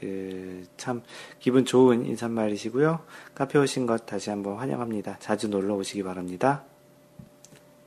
[0.00, 1.02] 그, 참,
[1.38, 3.00] 기분 좋은 인사말이시고요.
[3.34, 5.18] 카페 오신 것 다시 한번 환영합니다.
[5.20, 6.64] 자주 놀러 오시기 바랍니다.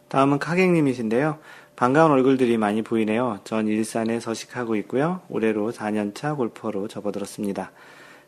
[0.09, 1.39] 다음은 카객님이신데요.
[1.75, 3.39] 반가운 얼굴들이 많이 보이네요.
[3.43, 5.21] 전 일산에 서식하고 있고요.
[5.27, 7.71] 올해로 4년차 골퍼로 접어들었습니다.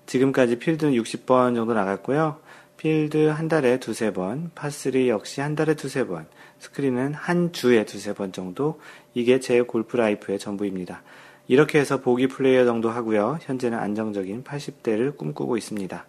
[0.08, 2.40] 지금까지 필드는 60번 정도 나갔고요.
[2.78, 6.26] 필드 한 달에 두세 번, 파3 역시 한 달에 두세 번,
[6.60, 8.80] 스크린은 한 주에 두세 번 정도,
[9.14, 11.02] 이게 제 골프 life의 전부입니다.
[11.48, 13.38] 이렇게 해서 보기 플레이어 정도 하고요.
[13.42, 16.06] 현재는 안정적인 80대를 꿈꾸고 있습니다.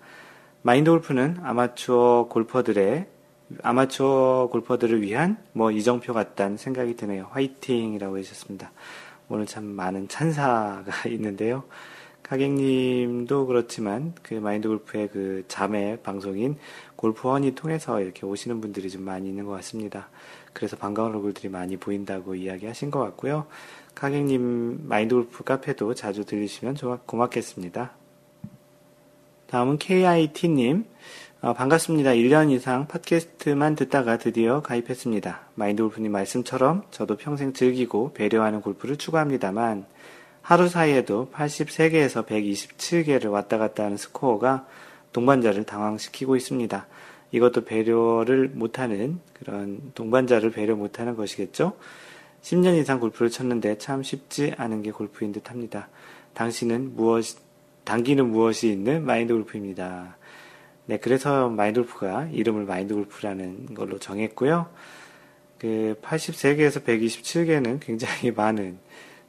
[0.63, 3.07] 마인드 골프는 아마추어 골퍼들의
[3.63, 7.29] 아마추어 골퍼들을 위한 뭐 이정표 같다는 생각이 드네요.
[7.31, 8.73] 화이팅이라고 해주셨습니다.
[9.29, 11.65] 오늘 참 많은 찬사가 있는데요.
[12.23, 16.57] 가객님도 그렇지만 그 마인드 골프의 그 자매 방송인
[16.97, 20.09] 골프 원이 통해서 이렇게 오시는 분들이 좀 많이 있는 것 같습니다.
[20.53, 23.47] 그래서 반가운 얼굴들이 많이 보인다고 이야기하신 것 같고요.
[23.97, 27.93] 가객님 마인드 골프 카페도 자주 들리시면 고맙겠습니다.
[29.47, 30.85] 다음은 KIT님.
[31.41, 32.11] 어, 반갑습니다.
[32.11, 35.41] 1년 이상 팟캐스트만 듣다가 드디어 가입했습니다.
[35.55, 39.87] 마인드 골프님 말씀처럼 저도 평생 즐기고 배려하는 골프를 추구합니다만
[40.43, 44.67] 하루 사이에도 83개에서 127개를 왔다 갔다 하는 스코어가
[45.15, 46.87] 동반자를 당황시키고 있습니다.
[47.33, 51.73] 이것도 배려를 못하는 그런 동반자를 배려 못하는 것이겠죠?
[52.47, 55.89] 10년 이상 골프를 쳤는데 참 쉽지 않은 게 골프인 듯 합니다.
[56.35, 57.25] 당신은 무엇,
[57.83, 60.17] 당기는 무엇이 있는 마인드 골프입니다.
[60.85, 64.69] 네, 그래서 마인드 골프가 이름을 마인드 골프라는 걸로 정했고요.
[65.59, 68.79] 그 83개에서 127개는 굉장히 많은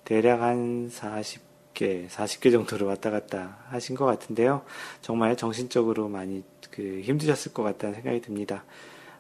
[0.04, 4.62] 대략 한 40개, 40개 정도를 왔다 갔다 하신 것 같은데요.
[5.02, 8.64] 정말 정신적으로 많이 그 힘드셨을 것 같다는 생각이 듭니다.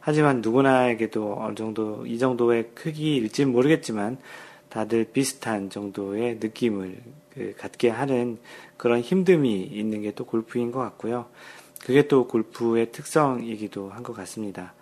[0.08, 4.18] 하지만 누구나에게도 어느 정도 이 정도의 크기일지는 모르겠지만
[4.70, 6.96] 다들 비슷한 정도의 느낌을
[7.34, 8.38] 그 갖게 하는
[8.78, 11.26] 그런 힘듦이 있는 게 또 골프인 것 같고요.
[11.82, 14.74] 그게 또 골프의 특성이기도 한 것 같습니다.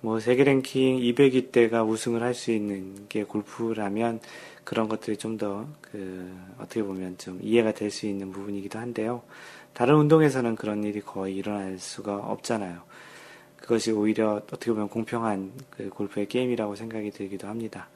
[0.00, 4.18] 뭐 세계 랭킹 200위 때가 우승을 할 수 있는 게 골프라면
[4.64, 9.22] 그런 것들이 좀 더 그 어떻게 보면 좀 이해가 될 수 있는 부분이기도 한데요.
[9.72, 12.82] 다른 운동에서는 그런 일이 거의 일어날 수가 없잖아요.
[13.56, 17.88] 그것이 오히려 어떻게 보면 공평한 그 골프의 게임이라고 생각이 들기도 합니다.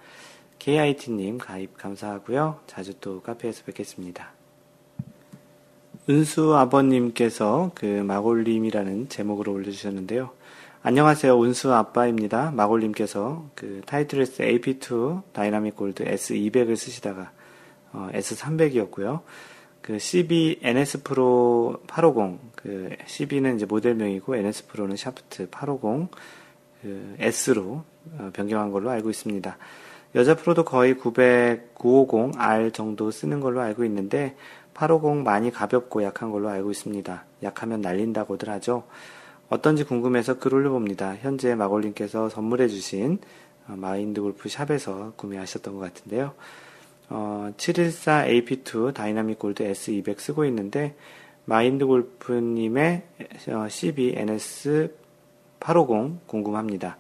[0.59, 2.61] KIT님 가입 감사하고요.
[2.66, 4.33] 자주 또 카페에서 뵙겠습니다.
[6.09, 10.31] 은수 아버님께서 그 마골님이라는 제목으로 올려주셨는데요.
[10.83, 11.38] 안녕하세요.
[11.38, 12.51] 운수 아빠입니다.
[12.53, 17.31] 마골님께서 그 Titleist AP2 Dynamic Gold S200을 쓰시다가
[17.92, 19.21] 어, S300이었고요.
[19.83, 26.11] 그 CB NS Pro 850, 그 CB는 이제 모델명이고 NS Pro는 샤프트 850,
[26.83, 27.85] 그 S로
[28.19, 29.57] 어, 변경한 걸로 알고 있습니다.
[30.14, 34.37] 여자 프로도 거의 900, 950R 정도 쓰는 걸로 알고 있는데
[34.75, 37.25] 850 많이 가볍고 약한 걸로 알고 있습니다.
[37.43, 38.85] 약하면 날린다고들 하죠.
[39.49, 41.17] 어떤지 궁금해서 글 올려봅니다.
[41.17, 43.19] 현재 마골님께서 선물해주신
[43.69, 46.35] 어, 마인드 골프 샵에서 구매하셨던 것 같은데요.
[47.11, 50.94] 어, 714 AP2 Dynamic Gold S200 쓰고 있는데
[51.44, 53.03] 마인드 골프님의
[53.71, 54.94] CB NS
[55.61, 56.99] 850 궁금합니다.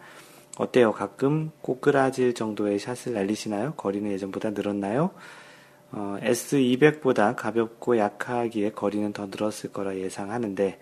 [0.58, 0.92] 어때요?
[0.92, 3.74] 가끔 꼬끄라질 정도의 샷을 날리시나요?
[3.74, 5.10] 거리는 예전보다 늘었나요?
[5.92, 10.78] 어, S200보다 가볍고 약하기에 거리는 더 늘었을 거라 예상하는데,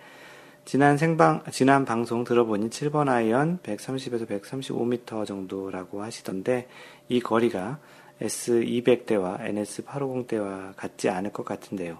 [0.64, 6.66] 지난 생방, 지난 방송 들어보니 7번 아이언 130에서 135m 정도라고 하시던데,
[7.08, 7.78] 이 거리가
[8.20, 11.98] S200 대와 NS850 대와 같지 않을 것 같은데요.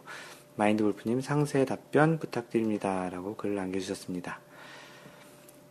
[0.56, 3.10] 마인드 골프님 상세 답변 부탁드립니다.
[3.10, 4.40] 라고 글을 남겨주셨습니다.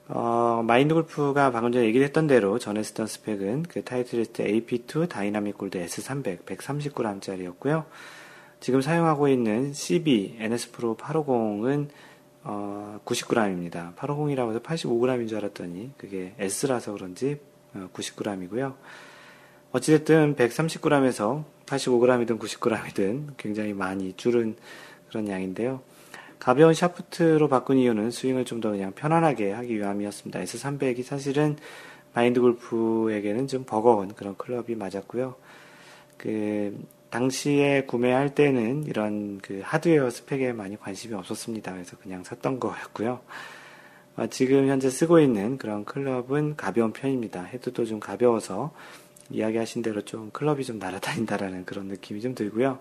[0.07, 5.57] 어, 마인드 골프가 방금 전에 얘기를 했던 대로 전에 쓰던 스펙은 그 Titleist AP2 Dynamic
[5.57, 7.85] Gold S300 130g짜리였고요.
[8.59, 11.89] 지금 사용하고 있는 CB NS 프로 850은
[12.43, 13.95] 어, 90g입니다.
[13.95, 17.39] 850이라고 해서 85g인 줄 알았더니 그게 S라서 그런지
[17.73, 18.75] 어, 90g이고요.
[19.71, 24.55] 어찌됐든 130g에서 85g이든 90g이든 굉장히 많이 줄은
[25.09, 25.81] 그런 양인데요.
[26.39, 30.39] 가벼운 샤프트로 바꾼 이유는 스윙을 좀 더 그냥 편안하게 하기 위함이었습니다.
[30.41, 31.57] S300이 사실은
[32.13, 35.35] 마인드 골프에게는 좀 버거운 그런 클럽이 맞았고요.
[36.17, 36.77] 그
[37.09, 41.73] 당시에 구매할 때는 이런 그 하드웨어 스펙에 많이 관심이 없었습니다.
[41.73, 43.21] 그래서 그냥 샀던 거였고요.
[44.17, 47.43] 어, 지금 현재 쓰고 있는 그런 클럽은 가벼운 편입니다.
[47.43, 48.73] 헤드도 좀 가벼워서
[49.29, 52.79] 이야기하신 대로 좀 클럽이 좀 날아다닌다라는 그런 느낌이 좀 들고요.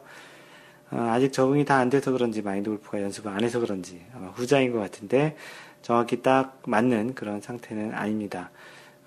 [0.91, 4.73] 어, 아직 적응이 다 안 돼서 그런지 마인드 골프가 연습을 안 해서 그런지 아마 후자인
[4.73, 5.37] 것 같은데
[5.83, 8.51] 정확히 딱 맞는 그런 상태는 아닙니다.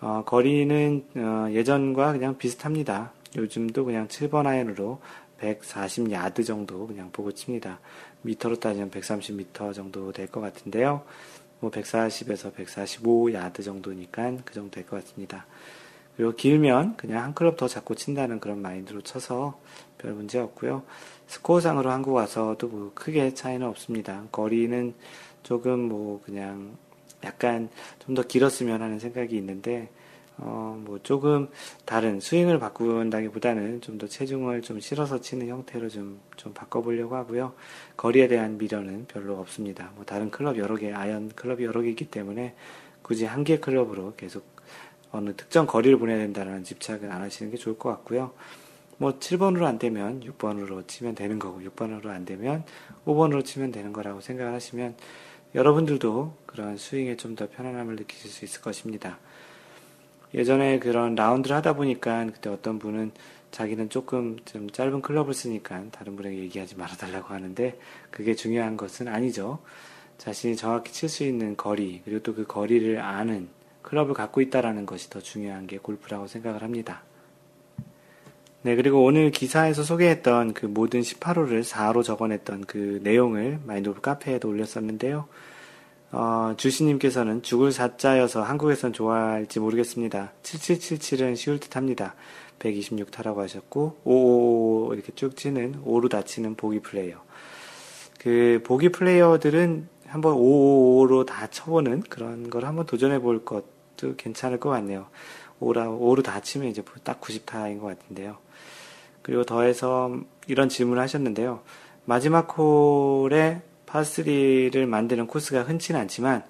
[0.02, 3.12] 어, 거리는 어, 예전과 그냥 비슷합니다.
[3.36, 5.00] 요즘도 그냥 7번 아이언으로
[5.40, 7.80] 140 야드 정도 그냥 보고 칩니다.
[8.24, 11.04] 미터로 따지면 130m 정도 될 것 같은데요.
[11.60, 15.46] 뭐 140에서 145 야드 정도니까 그 정도 될 것 같습니다.
[16.18, 19.60] 그리고 길면 그냥 한 클럽 더 잡고 친다는 그런 마인드로 쳐서
[20.00, 20.84] 별 문제 없고요.
[21.28, 24.24] 스코어상으로 한국 와서도 뭐 크게 차이는 없습니다.
[24.32, 24.94] 거리는
[25.44, 26.76] 조금 뭐 그냥
[27.24, 29.90] 약간 좀 더 길었으면 하는 생각이 있는데
[30.40, 31.50] 어 뭐 조금
[31.86, 37.54] 다른 스윙을 바꾼다기보다는 좀 더 체중을 좀 실어서 치는 형태로 좀 좀 바꿔보려고 하고요.
[37.98, 39.92] 거리에 대한 미련은 별로 없습니다.
[39.96, 42.56] 뭐 다른 클럽 여러 개, 아이언 클럽이 여러 개 있기 때문에
[43.02, 44.57] 굳이 한 개 클럽으로 계속
[45.12, 48.32] 어느 특정 거리를 보내야 된다는 집착은 안 하시는 게 좋을 것 같고요.
[48.98, 52.64] 뭐 7번으로 안 되면 6번으로 치면 되는 거고 6번으로 안 되면
[53.06, 54.96] 5번으로 치면 되는 거라고 생각을 하시면
[55.56, 59.18] 여러분들도 그런 스윙에 좀 더 편안함을 느끼실 수 있을 것입니다.
[60.34, 63.12] 예전에 그런 라운드를 하다 보니까 그때 어떤 분은
[63.52, 67.80] 자기는 조금 좀 짧은 클럽을 쓰니까 다른 분에게 얘기하지 말아달라고 하는데
[68.12, 69.60] 그게 중요한 것은 아니죠.
[70.18, 73.48] 자신이 정확히 칠 수 있는 거리 그리고 또 그 거리를 아는
[73.88, 77.04] 클럽을 갖고 있다라는 것이 더 중요한 게 골프라고 생각을 합니다.
[78.64, 85.28] 네, 그리고 오늘 기사에서 소개했던 그 모든 18호를 4로 적어냈던 그 내용을 마인드골프 카페에도 올렸었는데요.
[86.12, 90.34] 어, 주시님께서는 죽을 사자여서 한국에선 좋아할지 모르겠습니다.
[90.44, 92.16] 7777은 쉬울 듯 합니다.
[92.60, 97.24] 126타라고 하셨고, 555 이렇게 쭉 치는, 5로 다치는 보기 플레이어.
[98.20, 104.60] 그, 보기 플레이어들은 한번 555로 다 쳐보는 그런 걸 한번 도전해 볼 것 도 괜찮을
[104.60, 105.08] 것 같네요.
[105.60, 108.38] 5라, 5로 다 치면 이제 딱 90타인 것 같은데요.
[109.22, 110.16] 그리고 더해서
[110.48, 111.62] 이런 질문을 하셨는데요.
[112.06, 116.46] 마지막 홀에 파3를 만드는 코스가 흔치는 않지만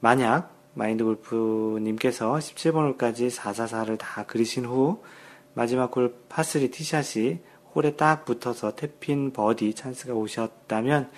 [0.00, 5.02] 만약 마인드 골프님께서 17번 홀까지 444를 다 그리신 후
[5.54, 7.38] 마지막 홀 파3 티샷이
[7.74, 11.10] 홀에 딱 붙어서 tap-in 버디 찬스가 오셨다면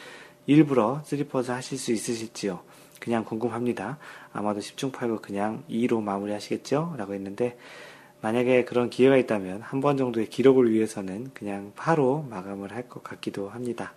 [0.46, 2.60] 일부러 3 putts 하실 수 있으실지요?
[3.00, 3.98] 그냥 궁금합니다.
[4.32, 6.94] 아마도 10중 8구 그냥 2로 마무리 하시겠죠?
[6.96, 7.56] 라고 했는데
[8.22, 13.48] 만약에 그런 기회가 있다면 한 번 정도의 기록을 위해서는 그냥 파로 마감을 할 것 같기도
[13.50, 13.92] 합니다.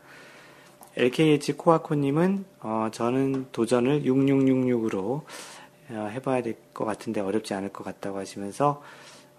[0.97, 5.23] LKH 코아코님은 어, 저는 도전을 6666으로
[5.91, 8.81] 어, 해봐야 될 것 같은데 어렵지 않을 것 같다고 하시면서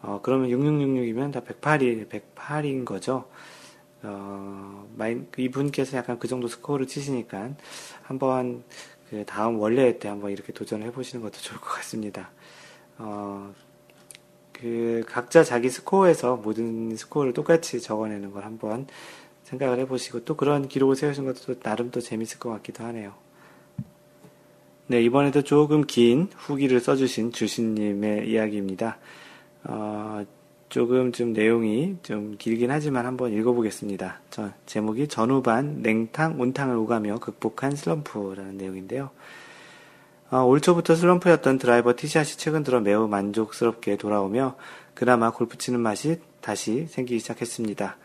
[0.02, 3.24] 어, 그러면 6666이면 다 108이 108인 거죠.
[4.02, 7.50] 어, 마인, 이분께서 약간 그 정도 스코어를 치시니까
[8.02, 8.62] 한번
[9.10, 12.30] 그 다음 원래 때 한번 이렇게 도전을 해보시는 것도 좋을 것 같습니다.
[12.96, 13.52] 어,
[14.52, 18.86] 그 각자 자기 스코어에서 모든 스코어를 똑같이 적어내는 걸 한번
[19.42, 23.14] 생각을 해보시고 또 그런 기록을 세우신 것도 나름 또 재밌을 것 같기도 하네요.
[24.86, 28.98] 네, 이번에도 조금 긴 후기를 써주신 주신님의 이야기입니다.
[29.64, 30.24] 어,
[30.70, 34.20] 조금 좀 내용이 좀 길긴 하지만 한번 읽어보겠습니다.
[34.30, 39.10] 저, 제목이 전후반 냉탕, 온탕을 오가며 극복한 슬럼프라는 내용인데요.
[40.30, 44.54] 어, 올 초부터 슬럼프였던 드라이버 티샷이 최근 들어 매우 만족스럽게 돌아오며
[44.94, 47.96] 그나마 골프 치는 맛이 다시 생기기 시작했습니다.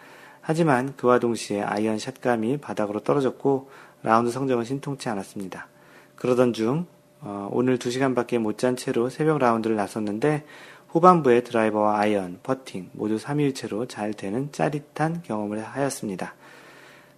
[0.42, 3.70] 하지만 그와 동시에 아이언 샷감이 바닥으로 떨어졌고
[4.02, 5.68] 라운드 성적은 신통치 않았습니다.
[6.16, 6.88] 그러던 중
[7.22, 10.46] 어, 오늘 2시간밖에 못 잔 채로 새벽 라운드를 나섰는데
[10.96, 16.36] 후반부에 드라이버와 아이언, 퍼팅 모두 3일체로 잘 되는 짜릿한 경험을 하였습니다.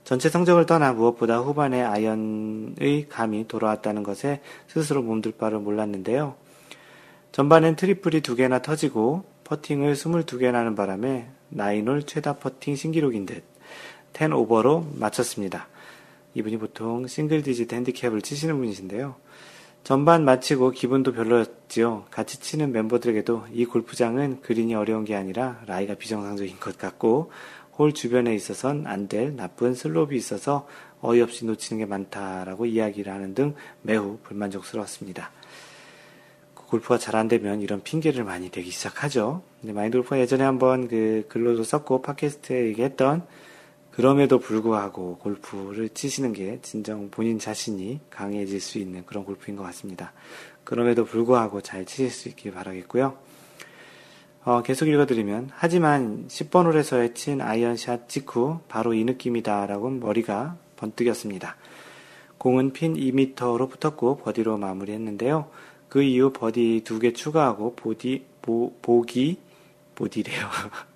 [0.03, 6.33] 전체 성적을 떠나 무엇보다 후반에 아이언의 감이 돌아왔다는 것에 스스로 몸둘 바를 몰랐는데요.
[7.31, 13.43] 전반엔 트리플이 두 개나 터지고 퍼팅을 22개나 하는 바람에 나인홀 최다 퍼팅 신기록인 듯
[14.13, 15.67] 10오버로 마쳤습니다.
[16.33, 19.26] 이분이 보통 single digit 핸디캡을 치시는 분이신데요.
[19.88, 22.08] 전반 마치고 기분도 별로였지요.
[22.12, 27.32] 같이 치는 멤버들에게도 이 골프장은 그린이 어려운 게 아니라 라이가 비정상적인 것 같고
[27.78, 30.67] 홀 주변에 있어선 안 될 나쁜 slope이 있어서
[31.00, 35.32] 어이없이 놓치는 게 많다라고 이야기를 하는 등 매우 불만족스러웠습니다.
[36.54, 39.41] 골프가 잘 안 되면 이런 핑계를 많이 대기 시작하죠.
[39.62, 43.26] 마인드 골프가 예전에 한번 그 글로도 썼고 팟캐스트에 얘기했던
[43.97, 50.13] 그럼에도 불구하고 골프를 치시는 게 진정 본인 자신이 강해질 수 있는 그런 골프인 것 같습니다.
[50.63, 53.17] 그럼에도 불구하고 잘 치실 수 있길 바라겠고요.
[54.43, 61.55] 어, 계속 읽어드리면 하지만 10번 홀에서의 친 아이언샷 직후 바로 이 느낌이다 라고 머리가 번뜩였습니다.
[62.38, 65.49] 공은 핀 2m로 붙었고 버디로 마무리했는데요.
[65.89, 69.39] 그 이후 버디 두 개 추가하고 보디, 보, 보기,
[69.95, 70.47] 보디래요.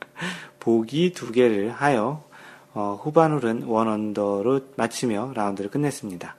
[0.61, 2.29] 보기 두 개를 하여
[2.73, 6.35] 어, 후반 홀은 one under로 마치며 라운드를 끝냈습니다.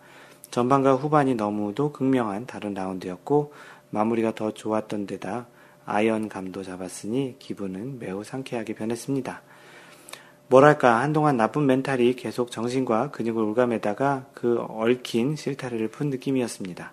[0.51, 3.53] 전반과 후반이 너무도 극명한 다른 라운드였고
[3.91, 5.47] 마무리가 더 좋았던 데다
[5.85, 9.43] 아이언 감도 잡았으니 기분은 매우 상쾌하게 변했습니다.
[10.49, 16.93] 뭐랄까 한동안 나쁜 mental이 계속 정신과 근육을 옭아매다가 그 얽힌 실타래를 푼 느낌이었습니다.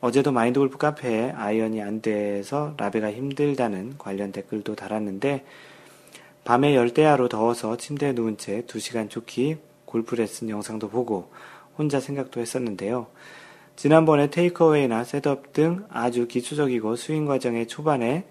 [0.00, 5.44] 어제도 마인드 골프 카페에 아이언이 안 돼서 라베가 힘들다는 관련 댓글도 달았는데
[6.44, 11.30] 밤에 열대야로 더워서 침대에 누운 채 2시간 족히 골프 레슨 영상도 보고
[11.78, 13.06] 혼자 생각도 했었는데요.
[13.76, 18.24] 지난번에 takeaway나 setup 등 아주 기초적이고 스윙 과정의 초반에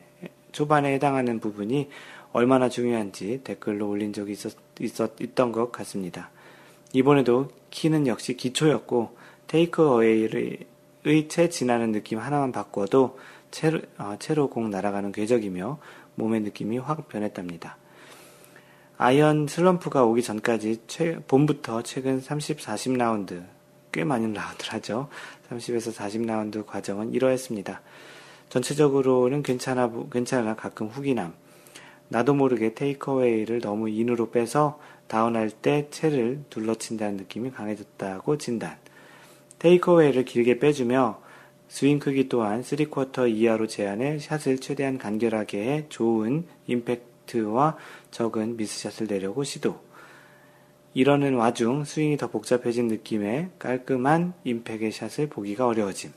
[0.52, 1.90] 초반에 해당하는 부분이
[2.34, 6.30] 얼마나 중요한지 댓글로 올린 적이 있었, 있었 있던 것 같습니다.
[6.94, 10.58] 이번에도 키는 역시 기초였고 takeaway를
[11.04, 13.18] 채의 채 지나는 느낌 하나만 바꿔도
[13.50, 15.80] 채로, 어, 채로 공 날아가는 궤적이며
[16.16, 17.78] 몸의 느낌이 확 변했답니다.
[19.04, 23.44] 아이언 슬럼프가 오기 전까지 최, 봄부터 최근 30, 40라운드,
[23.92, 25.10] 꽤 많은 라운드를 하죠.
[25.50, 27.82] 30에서 40라운드 과정은 이러했습니다.
[28.50, 31.34] 전체적으로는 괜찮아, 괜찮아 가끔 후기남.
[32.10, 38.78] 나도 모르게 테이크어웨이를 너무 인으로 빼서 다운할 때 채를 둘러친다는 느낌이 강해졌다고 진단.
[39.58, 41.20] 테이크어웨이를 길게 빼주며
[41.70, 47.78] 스윙 크기 또한 3쿼터 이하로 제한해 샷을 최대한 간결하게 해 좋은 임팩트 와
[48.12, 49.80] 적은 미스샷을 내려고 시도.
[50.94, 56.12] 이러는 와중 스윙이 더 복잡해진 느낌의 깔끔한 임팩의 샷을 보기가 어려워짐.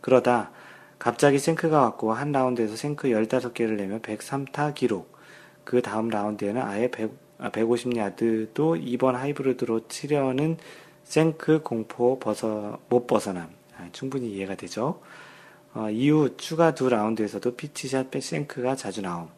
[0.00, 0.50] 그러다
[0.98, 5.16] 갑자기 shank가 왔고 한 라운드에서 shank 15개를 내며 103타 기록.
[5.64, 10.56] 그 다음 라운드에는 아예 100, 150야드도 아, 2번 하이브리드로 치려는
[11.04, 13.50] shank 공포 벗어, 못 벗어남.
[13.76, 15.00] 아, 충분히 이해가 되죠.
[15.74, 19.28] 어, 이후 추가 두 라운드에서도 pitch shot 백shank가 자주 나옴.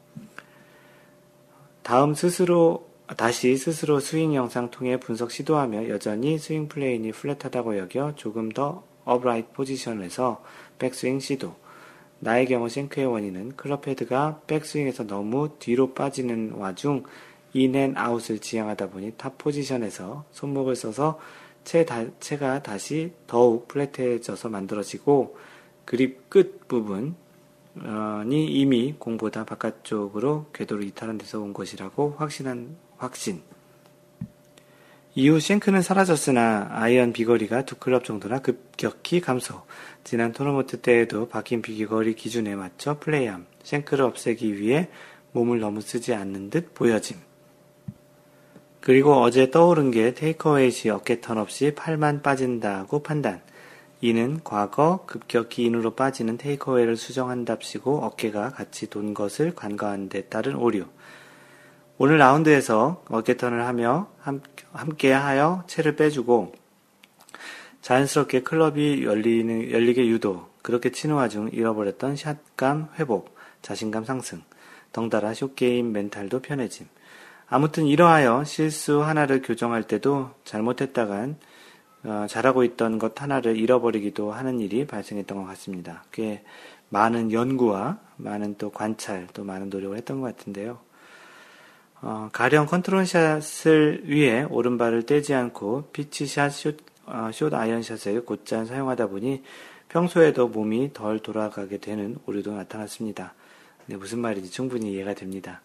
[1.89, 2.87] 다음 스스로
[3.17, 9.53] 다시 스스로 스윙 영상 통해 분석 시도하며 여전히 스윙 plane이 flat하다고 여겨 조금 더 upright
[9.55, 10.45] 포지션에서
[10.79, 11.55] 백스윙 시도.
[12.19, 17.05] 나의 경우 shank의 원인은 클럽 헤드가 백스윙에서 너무 뒤로 빠지는 와중
[17.55, 21.19] in and out을 지향하다 보니 top 포지션에서 손목을 써서
[21.65, 25.39] 채 다, 채가 다시 더욱 flat해져서 만들어지고
[25.87, 27.17] 그립 끝 부분
[28.31, 33.43] 이 이미 공보다 바깥쪽으로 궤도를 이탈한 데서 온 것이라고 확신한 확신.
[35.15, 39.63] 이후 shank는 사라졌으나 아이언 비거리가 두 클럽 정도나 급격히 감소.
[40.05, 43.47] 지난 토너먼트 때에도 바뀐 비거리 기준에 맞춰 플레이함.
[43.63, 44.89] shank를 없애기 위해
[45.33, 47.17] 몸을 너무 쓰지 않는 듯 보여짐.
[48.81, 53.43] 그리고 어제 떠오른 게 takeaway 시 어깨 턴 없이 팔만 빠진다고 판단.
[54.01, 60.85] 이는 과거 급격히 in으로 빠지는 takeaway를 수정한답시고 어깨가 같이 돈 것을 간과한 데 따른 오류.
[61.97, 64.09] 오늘 라운드에서 어깨턴을 하며
[64.73, 66.53] 함께 하여 채를 빼주고
[67.83, 74.43] 자연스럽게 클럽이 열리는, 열리게 유도, 그렇게 치는 와중 잃어버렸던 shot감 회복, 자신감 상승,
[74.93, 76.87] 덩달아 short game mental도 편해짐.
[77.49, 81.37] 아무튼 이러하여 실수 하나를 교정할 때도 잘못했다간
[82.05, 86.05] 어, 잘하고 있던 것 하나를 잃어버리기도 하는 일이 발생했던 것 같습니다.
[86.13, 86.45] 꽤
[86.91, 90.79] 많은 연구와 많은 또 관찰, 또 많은 노력을 했던 것 같은데요.
[92.01, 96.77] 어, 가령 control shot을 위해 오른발을 떼지 않고 피치샷, 숏,
[97.07, 99.43] 어, 숏 아이언샷을 곧잘 사용하다 보니
[99.89, 103.35] 평소에도 몸이 덜 돌아가게 되는 오류도 나타났습니다.
[103.87, 105.63] 네, 무슨 말인지 충분히 이해가 됩니다.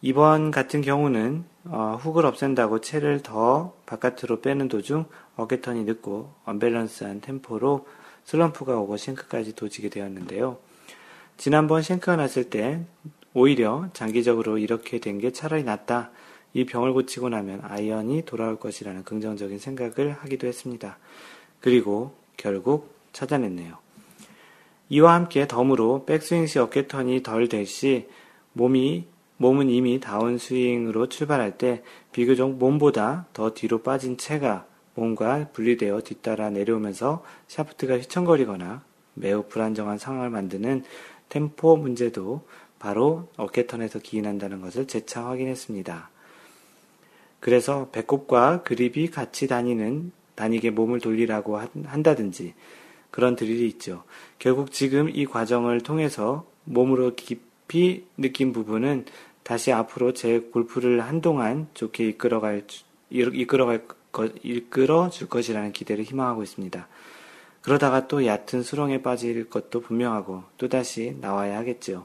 [0.00, 7.86] 이번 같은 경우는 어, 훅을 없앤다고 채를 더 바깥으로 빼는 도중 어깨턴이 늦고 언밸런스한 템포로
[8.24, 10.58] 슬럼프가 오고 싱크까지 도지게 되었는데요.
[11.36, 12.84] 지난번 싱크가 났을 때
[13.34, 16.10] 오히려 장기적으로 이렇게 된 게 차라리 낫다.
[16.54, 20.98] 이 병을 고치고 나면 아이언이 돌아올 것이라는 긍정적인 생각을 하기도 했습니다.
[21.60, 23.76] 그리고 결국 찾아냈네요.
[24.90, 28.08] 이와 함께 덤으로 백스윙 시 어깨턴이 덜 될 시
[28.54, 29.06] 몸이
[29.38, 31.82] 몸은 이미 다운스윙으로 출발할 때
[32.12, 38.82] 비교적 몸보다 더 뒤로 빠진 채가 몸과 분리되어 뒤따라 내려오면서 샤프트가 휘청거리거나
[39.14, 40.84] 매우 불안정한 상황을 만드는
[41.28, 42.42] 템포 문제도
[42.78, 46.10] 바로 어깨턴에서 기인한다는 것을 재차 확인했습니다.
[47.40, 52.54] 그래서 배꼽과 그립이 같이 다니는 다니게 몸을 돌리라고 한다든지
[53.10, 54.04] 그런 드릴이 있죠.
[54.38, 59.06] 결국 지금 이 과정을 통해서 몸으로 깊이 느낀 부분은
[59.48, 62.66] 다시 앞으로 제 골프를 한동안 좋게 이끌어갈
[63.08, 66.86] 이끌어갈 것 이끌어 줄 것이라는 기대를 희망하고 있습니다.
[67.62, 72.04] 그러다가 또 얕은 수렁에 빠질 것도 분명하고 또다시 나와야 하겠지요.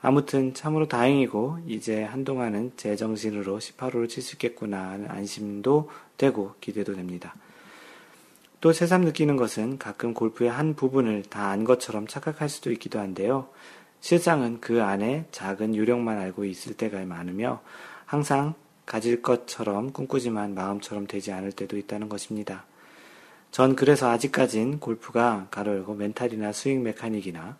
[0.00, 6.94] 아무튼 참으로 다행이고 이제 한동안은 제 정신으로 18호를 칠 수 있겠구나 하는 안심도 되고 기대도
[6.94, 7.34] 됩니다.
[8.62, 13.48] 또 새삼 느끼는 것은 가끔 골프의 한 부분을 다 안 것처럼 착각할 수도 있기도 한데요.
[14.00, 17.60] 실상은 그 안에 작은 유령만 알고 있을 때가 많으며
[18.06, 18.54] 항상
[18.86, 22.64] 가질 것처럼 꿈꾸지만 마음처럼 되지 않을 때도 있다는 것입니다.
[23.50, 27.56] 전 그래서 아직까진 골프가 가로 열고 멘탈이나 스윙 메카닉이나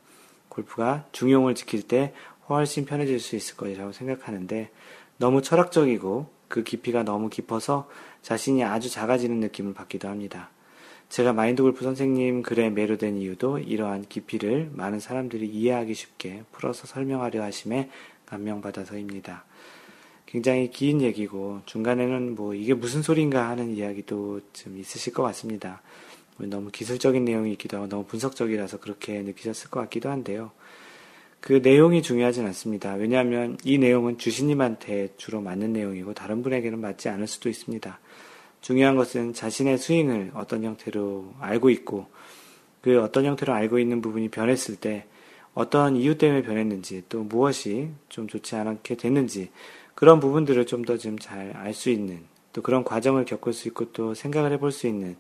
[0.49, 2.15] 골프가 중용을 지킬 때
[2.49, 4.71] 훨씬 편해질 수 있을 것이라고 생각하는데
[5.19, 7.89] 너무 철학적이고 그 깊이가 너무 깊어서
[8.23, 10.49] 자신이 아주 작아지는 느낌을 받기도 합니다.
[11.09, 17.43] 제가 마인드 골프 선생님 글에 매료된 이유도 이러한 깊이를 많은 사람들이 이해하기 쉽게 풀어서 설명하려
[17.43, 17.89] 하심에
[18.27, 19.45] 감명받아서입니다.
[20.27, 25.81] 굉장히 긴 얘기고 중간에는 뭐 이게 무슨 소린가 하는 이야기도 좀 있으실 것 같습니다.
[26.37, 30.51] 너무 기술적인 내용이 있기도 하고 너무 분석적이라서 그렇게 느끼셨을 것 같기도 한데요.
[31.41, 32.93] 그 내용이 중요하진 않습니다.
[32.95, 37.99] 왜냐하면 이 내용은 주신님한테 주로 맞는 내용이고 다른 분에게는 맞지 않을 수도 있습니다.
[38.61, 42.07] 중요한 것은 자신의 스윙을 어떤 형태로 알고 있고
[42.83, 45.05] 그 어떤 형태로 알고 있는 부분이 변했을 때
[45.55, 49.51] 어떤 이유 때문에 변했는지 또 무엇이 좀 좋지 않게 됐는지
[49.95, 53.93] 그런 부분들을 좀 더 좀 잘 알 수 있는 또 그런 과정을 겪을 수 있고
[53.93, 55.17] 또 생각을 해볼 수 있는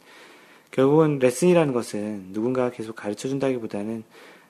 [0.70, 4.04] 결국은 레슨이라는 것은 누군가가 계속 가르쳐 준다기보다는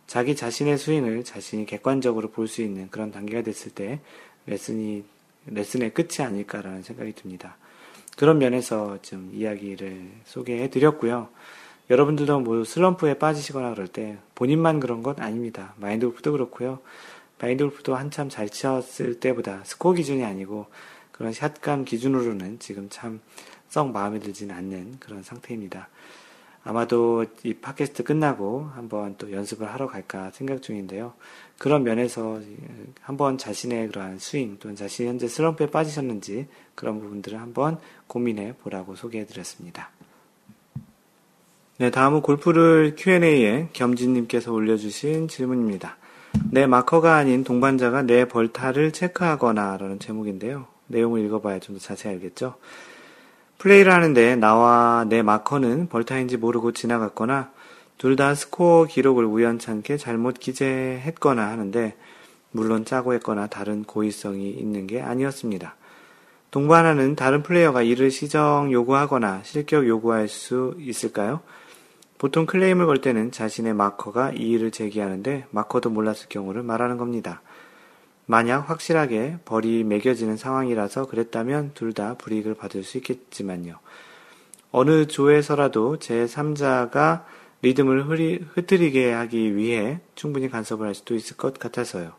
[0.06, 4.00] 자기 자신의 스윙을 자신이 객관적으로 볼 수 있는 그런 단계가 됐을 때
[4.46, 5.04] 레슨이
[5.46, 7.56] 레슨의 끝이 아닐까라는 생각이 듭니다.
[8.18, 11.28] 그런 면에서 좀 이야기를 소개해 드렸고요.
[11.88, 15.72] 여러분들도 뭐 슬럼프에 빠지시거나 그럴 때 본인만 그런 건 아닙니다.
[15.76, 16.80] 마인드 골프도 그렇고요.
[17.40, 20.66] 마인드 골프도 한참 잘 치었을 때보다 스코어 기준이 아니고
[21.12, 23.20] 그런 샷감 기준으로는 지금 참
[23.68, 25.88] 썩 마음에 들지는 않는 그런 상태입니다.
[26.64, 31.14] 아마도 이 팟캐스트 끝나고 한번 또 연습을 하러 갈까 생각 중인데요.
[31.58, 32.40] 그런 면에서
[33.00, 39.26] 한번 자신의 그러한 스윙 또는 자신이 현재 슬럼프에 빠지셨는지 그런 부분들을 한번 고민해 보라고 소개해
[39.26, 39.90] 드렸습니다.
[41.78, 45.96] 네, 다음은 골프를 Q&A에 겸진님께서 올려주신 질문입니다.
[46.50, 50.66] 내 마커가 아닌 동반자가 내 벌타를 체크하거나 라는 제목인데요.
[50.86, 52.54] 내용을 읽어봐야 좀 더 자세히 알겠죠.
[53.58, 57.50] 플레이를 하는데 나와 내 마커는 벌타인지 모르고 지나갔거나
[57.98, 61.96] 둘 다 스코어 기록을 우연찮게 잘못 기재했거나 하는데
[62.52, 65.74] 물론 짜고 했거나 다른 고의성이 있는 게 아니었습니다.
[66.50, 71.40] 동반하는 다른 플레이어가 이를 시정 요구하거나 실격 요구할 수 있을까요?
[72.16, 77.42] 보통 클레임을 걸 때는 자신의 마커가 이의를 제기하는데 마커도 몰랐을 경우를 말하는 겁니다.
[78.26, 83.78] 만약 확실하게 벌이 매겨지는 상황이라서 그랬다면 둘 다 불이익을 받을 수 있겠지만요.
[84.70, 87.24] 어느 조에서라도 제3자가
[87.62, 92.12] 리듬을 흐리, 흐트리게 하기 위해 충분히 간섭을 할 수도 있을 것 같아서요.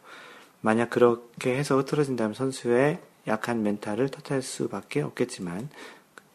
[0.61, 5.69] 만약 그렇게 해서 흐트러진다면 선수의 약한 멘탈을 탓할 수밖에 없겠지만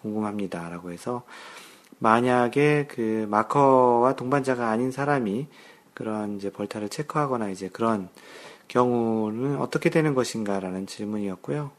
[0.01, 0.69] 궁금합니다.
[0.69, 1.25] 라고 해서
[1.99, 5.47] 만약에 그 마커와 동반자가 아닌 사람이
[5.93, 8.09] 그런 이제 벌타를 체크하거나 이제 그런
[8.69, 11.71] 경우는 어떻게 되는 것인가라는 질문이었고요.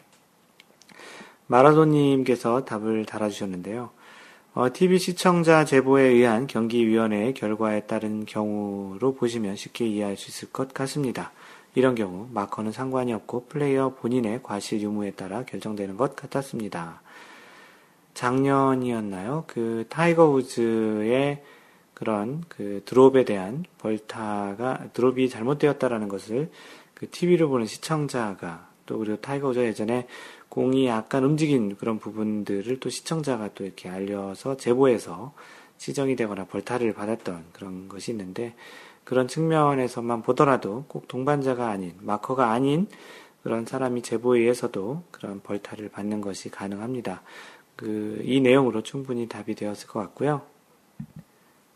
[1.48, 3.92] 마라도님께서 답을 달아주셨는데요.
[4.58, 10.74] 어, TV 시청자 제보에 의한 경기위원회의 결과에 따른 경우로 보시면 쉽게 이해할 수 있을 것
[10.74, 11.34] 같습니다.
[11.76, 17.02] 이런 경우 마커는 상관이 없고 플레이어 본인의 과실 유무에 따라 결정되는 것 같았습니다.
[18.14, 19.44] 작년이었나요?
[19.46, 21.44] 그 타이거 우즈의
[21.94, 26.50] 그런 그 드롭에 대한 벌타가 드롭이 잘못되었다라는 것을
[26.94, 30.08] 그 TV를 보는 시청자가 또 그리고 타이거 우즈 예전에
[30.56, 35.34] 공이 약간 움직인 그런 부분들을 또 시청자가 또 이렇게 알려서 제보해서
[35.80, 38.56] 시정이 되거나 벌타를 받았던 그런 것이 있는데
[39.04, 42.88] 그런 측면에서만 보더라도 꼭 동반자가 아닌 마커가 아닌
[43.44, 47.22] 그런 사람이 제보에 의해서도 그런 벌타를 받는 것이 가능합니다.
[47.76, 50.42] 그, 이 내용으로 충분히 답이 되었을 것 같고요.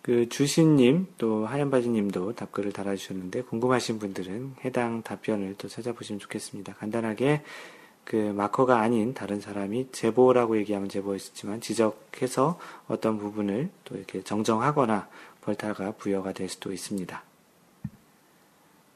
[0.01, 6.75] 그 주신님 또 하얀바지님도 답글을 달아주셨는데 궁금하신 분들은 해당 답변을 또 찾아보시면 좋겠습니다.
[6.75, 7.41] 간단하게
[8.10, 12.57] 그 마커가 아닌 다른 사람이 제보라고 얘기하면 제보였지만 지적해서
[12.88, 15.07] 어떤 부분을 또 이렇게 정정하거나
[15.41, 17.22] 벌타가 부여가 될 수도 있습니다.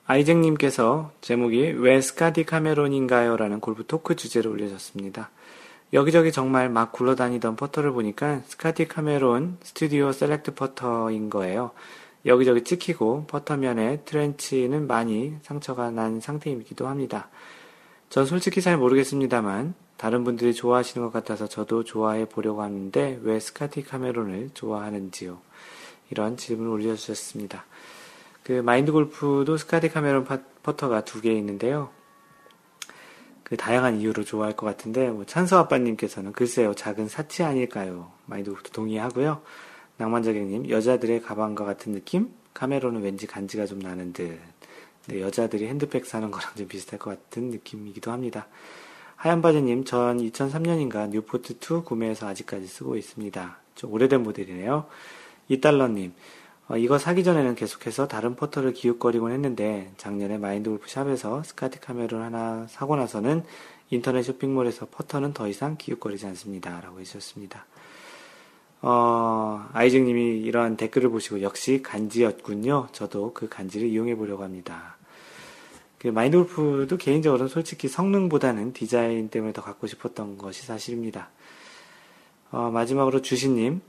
[0.07, 3.37] 아이쟁님께서 제목이 왜 Scotty Cameron인가요?
[3.37, 5.29] 라는 골프 talk 주제를 올려줬습니다.
[5.93, 11.69] 여기저기 정말 막 굴러다니던 퍼터를 보니까 Scotty Cameron Studio Select 퍼터인 거예요.
[12.25, 17.29] 여기저기 찍히고 퍼터면에 트렌치는 많이 상처가 난 상태이기도 합니다.
[18.13, 23.81] 전 솔직히 잘 모르겠습니다만 다른 분들이 좋아하시는 것 같아서 저도 좋아해 보려고 하는데 왜 Scotty
[23.81, 25.39] Cameron을 좋아하는지요?
[26.11, 27.65] 이런 질문을 올려주셨습니다.
[28.43, 30.27] 그 마인드 골프도 Scotty Cameron
[30.61, 31.89] 퍼터가 두 개 있는데요.
[33.41, 38.11] 그 다양한 이유로 좋아할 것 같은데 뭐 찬서 아빠님께서는 글쎄요 작은 사치 아닐까요?
[38.27, 39.41] 마인드 골프도 동의하고요.
[39.97, 42.29] 낭만적인님 여자들의 가방과 같은 느낌?
[42.53, 44.39] Cameron은 왠지 간지가 좀 나는 듯.
[45.07, 48.47] 네, 여자들이 핸드백 사는 거랑 좀 비슷할 것 같은 느낌이기도 합니다.
[49.17, 53.57] 하얀바지님, 전 2003년인가 Newport 2 구매해서 아직까지 쓰고 있습니다.
[53.75, 54.85] 좀 오래된 모델이네요.
[55.49, 56.13] 이달러님,
[56.69, 62.21] 어, 이거 사기 전에는 계속해서 다른 퍼터를 기웃거리곤 했는데 작년에 마인드 골프 shop에서 Scotty Cameron을
[62.21, 63.43] 하나 사고 나서는
[63.89, 66.79] 인터넷 쇼핑몰에서 퍼터는 더 이상 기웃거리지 않습니다.
[66.79, 67.65] 라고 해주셨습니다.
[68.85, 72.89] 어, 아이쟁님이 이러한 댓글을 보시고 역시 간지였군요.
[72.91, 74.97] 저도 그 간지를 이용해 보려고 합니다.
[75.97, 81.29] 그 마인드 골프도 개인적으로는 솔직히 성능보다는 디자인 때문에 더 갖고 싶었던 것이 사실입니다.
[82.51, 83.81] 어, 마지막으로 주신님,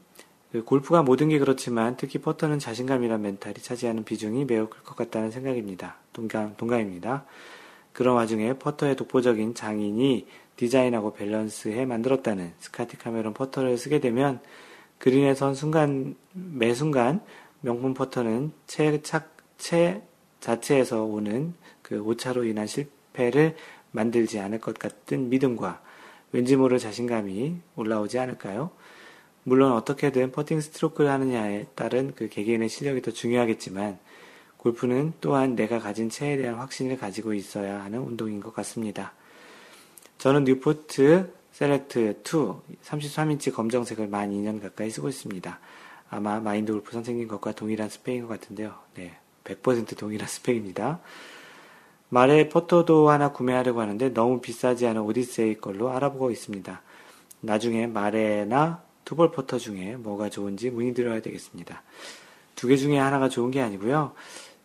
[0.53, 5.32] 그 골프가 모든 게 그렇지만 특히 퍼터는 자신감이란 멘탈이 차지하는 비중이 매우 클 것 같다는
[5.32, 5.97] 생각입니다.
[6.12, 7.24] 동감, 동감입니다.
[7.92, 14.38] 그런 와중에 퍼터의 독보적인 장인이 디자인하고 밸런스해 만들었다는 Scotty Cameron 퍼터를 쓰게 되면
[15.05, 17.21] 그린에 선 순간, 매 순간
[17.61, 20.01] 명품 퍼터는 채, 착, 채
[20.41, 21.53] 자체에서 오는
[21.83, 23.55] 그 오차로 인한 실패를
[23.91, 25.83] 만들지 않을 것 같은 믿음과
[26.33, 28.71] 왠지 모를 자신감이 올라오지 않을까요?
[29.43, 33.99] 물론 어떻게든 퍼팅 스트로크를 하느냐에 따른 그 개개인의 실력이 더 중요하겠지만
[34.57, 39.13] 골프는 또한 내가 가진 채에 대한 확신을 가지고 있어야 하는 운동인 것 같습니다.
[40.17, 45.61] 저는 Newport Select 2 33인치 검정색을 만 2년 가까이 쓰고 있습니다.
[46.11, 48.75] 아마 마인드 골프 선생님 것과 동일한 스펙인 것 같은데요.
[48.95, 50.99] 네, 100% 동일한 스펙입니다.
[52.09, 56.83] mallet 퍼터도 하나 구매하려고 하는데 너무 비싸지 않은 오디세이 걸로 알아보고 있습니다.
[57.41, 61.83] 나중에 mallet이나 two-ball 퍼터 중에 뭐가 좋은지 문의드려야 되겠습니다.
[62.57, 64.13] 두 개 중에 하나가 좋은 게 아니고요.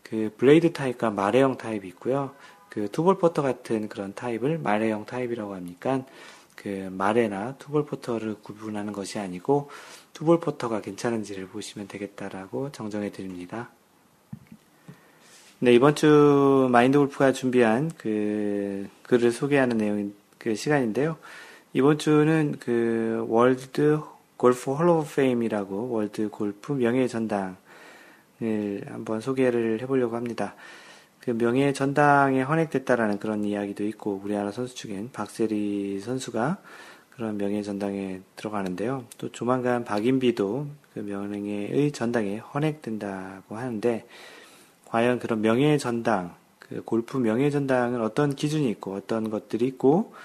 [0.02, 2.34] 그 blade 타입과 mallet형 타입이 있고요.
[2.70, 6.04] 그 two-ball 퍼터 같은 그런 타입을 mallet형 타입이라고 합니까?
[6.62, 9.70] 그 mallet이나 two-ball 퍼터를 구분하는 것이 아니고
[10.12, 13.70] two-ball 퍼터가 괜찮은지를 보시면 되겠다라고 정정해 드립니다.
[15.60, 21.18] 네, 이번 주 마인드 골프가 준비한 그 글을 소개하는 내용인 그 시간인데요.
[21.72, 24.02] 이번 주는 그 World
[24.36, 27.56] Golf Hall of Fame이라고 월드 골프 명예 전당을
[28.88, 30.56] 한번 소개를 해보려고 합니다.
[31.30, 36.58] 그 명예 전당에 헌액됐다라는 그런 이야기도 있고 우리나라 선수 중엔 박세리 선수가
[37.12, 39.06] 그런 명예 전당에 들어가는데요.
[39.20, 40.66] 또 조만간 박인비도
[40.96, 44.08] 그 명예의 전당에 헌액된다고 하는데
[44.86, 50.16] 과연 그런 명예 전당, 그 골프 명예 전당은 어떤 기준이 있고 어떤 것들이 있고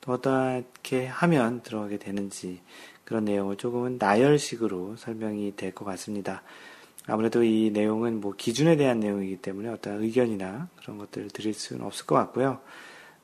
[0.00, 2.62] 또 어떻게 하면 들어가게 되는지
[3.04, 6.42] 그런 내용을 조금은 나열식으로 설명이 될 것 같습니다.
[7.06, 12.06] 아무래도 이 내용은 뭐 기준에 대한 내용이기 때문에 어떤 의견이나 그런 것들을 드릴 수는 없을
[12.06, 12.60] 것 같고요.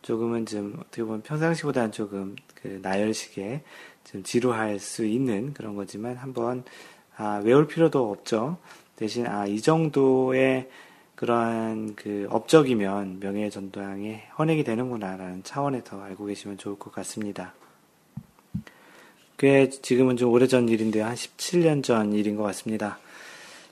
[0.03, 3.62] 조금은 좀 어떻게 보면 평상시보다는 조금 그 나열식에
[4.05, 6.64] 좀 지루할 수 있는 그런 거지만 한번
[7.16, 8.59] 아, 외울 필요도 없죠.
[8.97, 10.68] 대신 아, 이 정도의
[11.14, 17.53] 그러한 그 업적이면 명예 전당에 헌액이 되는구나라는 차원에서 알고 계시면 좋을 것 같습니다.
[19.39, 21.05] 꽤 지금은 좀 오래전 일인데요.
[21.05, 22.99] 한 17년 전 일인 것 같습니다.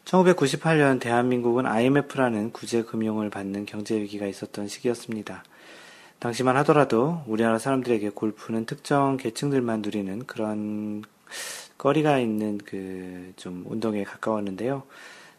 [0.09, 5.45] 1998년 대한민국은 IMF라는 구제 금융을 받는 경제 위기가 있었던 시기였습니다.
[6.19, 11.05] 당시만 하더라도 우리나라 사람들에게 골프는 특정 계층들만 누리는 그런
[11.77, 14.83] 거리가 있는 그 좀 운동에 가까웠는데요.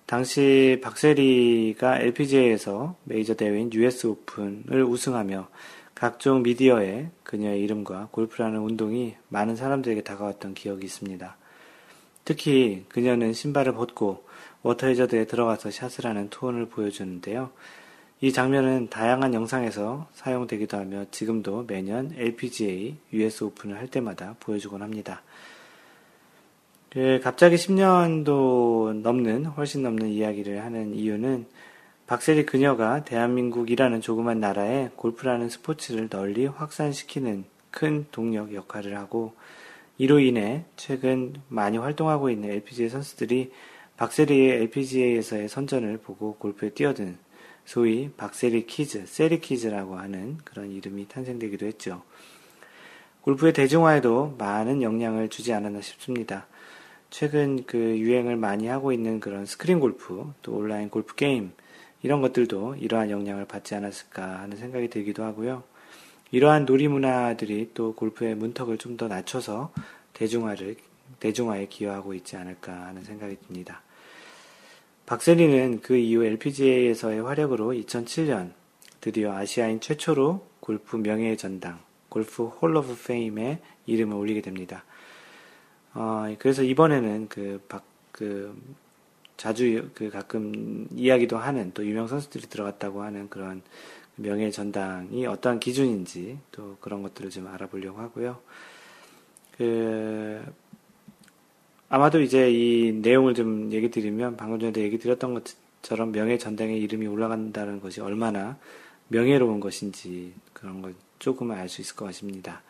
[0.06, 5.48] 당시 박세리가 LPGA에서 메이저 대회인 US 오픈을 우승하며
[5.94, 11.38] 각종 미디어에 그녀의 이름과 골프라는 운동이 많은 사람들에게 다가왔던 기억이 있습니다.
[12.26, 14.24] 특히 그녀는 신발을 벗고
[14.64, 17.52] 워터헤저드에 들어가서 샷을 하는 투혼을 보여주는데요.
[18.22, 25.22] 이 장면은 다양한 영상에서 사용되기도 하며 지금도 매년 LPGA US 오픈을 할 때마다 보여주곤 합니다.
[26.90, 31.46] 그 갑자기 10년도 넘는, 훨씬 넘는 이야기를 하는 이유는
[32.08, 39.34] 박세리 그녀가 대한민국이라는 조그만 나라에 골프라는 스포츠를 널리 확산시키는 큰 동력 역할을 하고
[40.00, 43.52] 이로 인해 최근 많이 활동하고 있는 LPGA 선수들이
[44.00, 47.18] 박세리의 LPGA에서의 선전을 보고 골프에 뛰어든
[47.66, 52.02] 소위 박세리 키즈, 세리 키즈라고 하는 그런 이름이 탄생되기도 했죠.
[53.24, 56.48] 골프의 대중화에도 많은 영향을 주지 않았나 싶습니다.
[57.10, 61.52] 최근 그 유행을 많이 하고 있는 그런 스크린 골프, 또 온라인 골프 게임,
[62.02, 65.64] 이런 것들도 이러한 영향을 받지 않았을까 하는 생각이 들기도 하고요.
[66.32, 69.74] 이러한 놀이 문화들이 또 골프의 문턱을 좀 더 낮춰서
[70.14, 70.78] 대중화를,
[71.20, 73.82] 대중화에 기여하고 있지 않을까 하는 생각이 듭니다.
[75.10, 78.52] 박세리는 그 이후 LPGA에서의 활약으로 2007년
[79.02, 81.80] 드디어 아시아인 최초로 골프 명예의 전당,
[82.10, 84.84] Golf Hall of Fame에 이름을 올리게 됩니다.
[85.96, 88.56] 어, 그래서 이번에는 그, 박, 그,
[89.36, 93.64] 자주 그 가끔 이야기도 하는 또 유명 선수들이 들어갔다고 하는 그런
[94.16, 98.40] 명예 전당이 어떠한 기준인지 또 그런 것들을 좀 알아보려고 하고요.
[99.58, 100.46] 그
[101.90, 105.42] 아마도 이제 이 내용을 좀 얘기 드리면 방금 전에 얘기 드렸던
[105.82, 108.58] 것처럼 명예 전당에 이름이 올라간다는 것이 얼마나
[109.08, 112.62] 명예로운 것인지 그런 걸 조금은 알 수 있을 것 같습니다.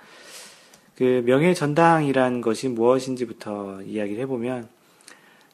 [0.96, 4.70] 그 명예 전당이란 것이 무엇인지부터 이야기를 해보면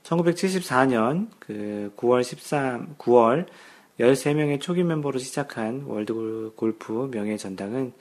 [0.03, 3.47] 1974년 그 9월 13, 9월
[3.99, 7.93] 13명의 초기 멤버로 시작한 월드 골프 명예 전당은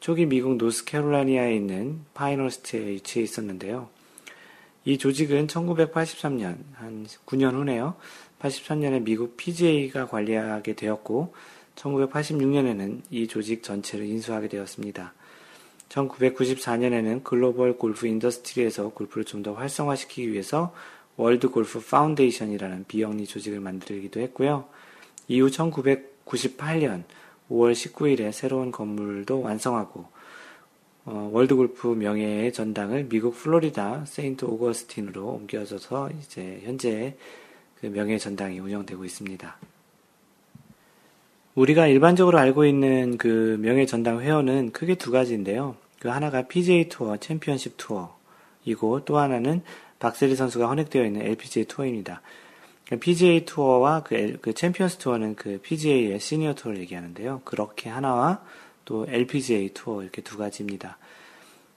[0.00, 3.93] 초기 미국 노스캐롤라이나에 있는 파인허스트에 위치해 있었는데요.
[4.84, 7.94] 이 조직은 1983년, 한 9년 후네요.
[8.40, 11.34] 83년에 미국 PGA가 관리하게 되었고,
[11.76, 15.14] 1986년에는 이 조직 전체를 인수하게 되었습니다.
[15.88, 20.74] 1994년에는 global golf industry에서 골프를 좀 더 활성화시키기 위해서
[21.16, 24.66] World Golf Foundation이라는 비영리 조직을 만들기도 했고요.
[25.28, 27.04] 이후 1998년
[27.50, 30.06] 5월 19일에 새로운 건물도 완성하고
[31.06, 37.14] 어, 월드 골프 명예의 전당을 미국 플로리다 세인트 오거스틴으로 옮겨져서 이제 현재
[37.78, 39.56] 그 명예의 전당이 운영되고 있습니다.
[41.54, 45.76] 우리가 일반적으로 알고 있는 그 명예 전당 회원은 크게 두 가지인데요.
[46.00, 49.62] 그 하나가 PGA 투어 챔피언스 투어이고 또 하나는
[49.98, 52.22] 박세리 선수가 헌액되어 있는 LPGA 투어입니다.
[53.00, 57.42] PGA 투어와 그, 그 챔피언스 투어는 그 PGA의 시니어 투어를 얘기하는데요.
[57.44, 58.42] 그렇게 하나와
[58.84, 60.98] 또 LPGA 투어 이렇게 두 가지입니다.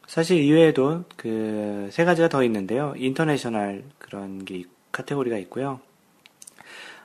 [0.08, 2.94] 사실 이외에도 그 세 가지가 더 있는데요.
[2.98, 5.80] international 그런 게 카테고리가 있고요.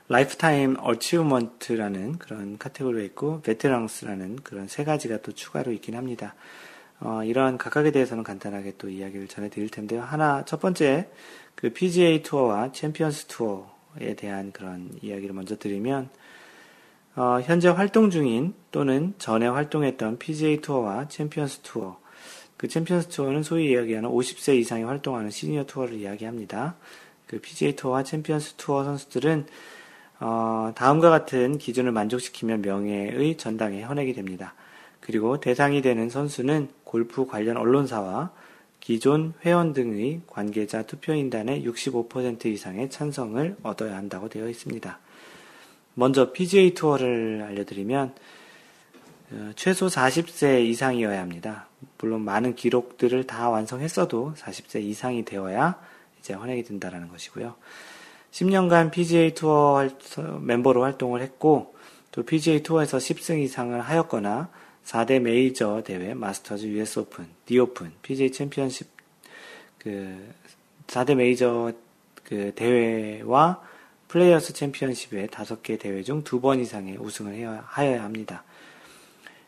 [0.09, 6.35] lifetime achievement라는 그런 카테고리가 있고 veterans라는 그런 세 가지가 또 추가로 있긴 합니다.
[6.99, 10.01] 어, 이러한 각각에 대해서는 간단하게 또 이야기를 전해 드릴 텐데요.
[10.01, 11.09] 하나 첫 번째
[11.55, 16.09] 그 PGA 투어와 챔피언스 투어에 대한 그런 이야기를 먼저 드리면
[17.15, 21.99] 어, 현재 활동 중인 또는 전에 활동했던 PGA 투어와 챔피언스 투어
[22.57, 26.75] 그 챔피언스 투어는 소위 이야기하는 50세 이상이 활동하는 시니어 투어를 이야기합니다.
[27.27, 29.45] 그 PGA 투어와 챔피언스 투어 선수들은
[30.21, 34.55] 어, 다음과 같은 기준을 만족시키면 명예의 전당에 헌액이 됩니다.
[35.01, 38.31] 그리고 대상이 되는 선수는 골프 관련 언론사와
[38.79, 44.99] 기존 회원 등의 관계자 투표인단의 65% 이상의 찬성을 얻어야 한다고 되어 있습니다.
[45.95, 48.13] 먼저 PGA 투어를 알려드리면
[49.31, 51.67] 어, 최소 40세 이상이어야 합니다.
[51.97, 55.79] 물론 많은 기록들을 다 완성했어도 40세 이상이 되어야
[56.19, 57.55] 이제 헌액이 된다라는 것이고요.
[58.31, 59.87] 10년간 PGA 투어
[60.41, 61.75] 멤버로 활동을 했고
[62.11, 64.49] 또 PGA 투어에서 10승 이상을 하였거나
[64.85, 68.87] 4대 메이저 대회 마스터즈 US 오픈, The Open, PGA 챔피언십
[69.77, 70.33] 그
[70.87, 71.71] 4대 메이저
[72.23, 73.61] 그 대회와
[74.13, 78.43] 플레이어스 챔피언십의 5개 대회 중 두 번 이상의 우승을 해야, 하여야 합니다.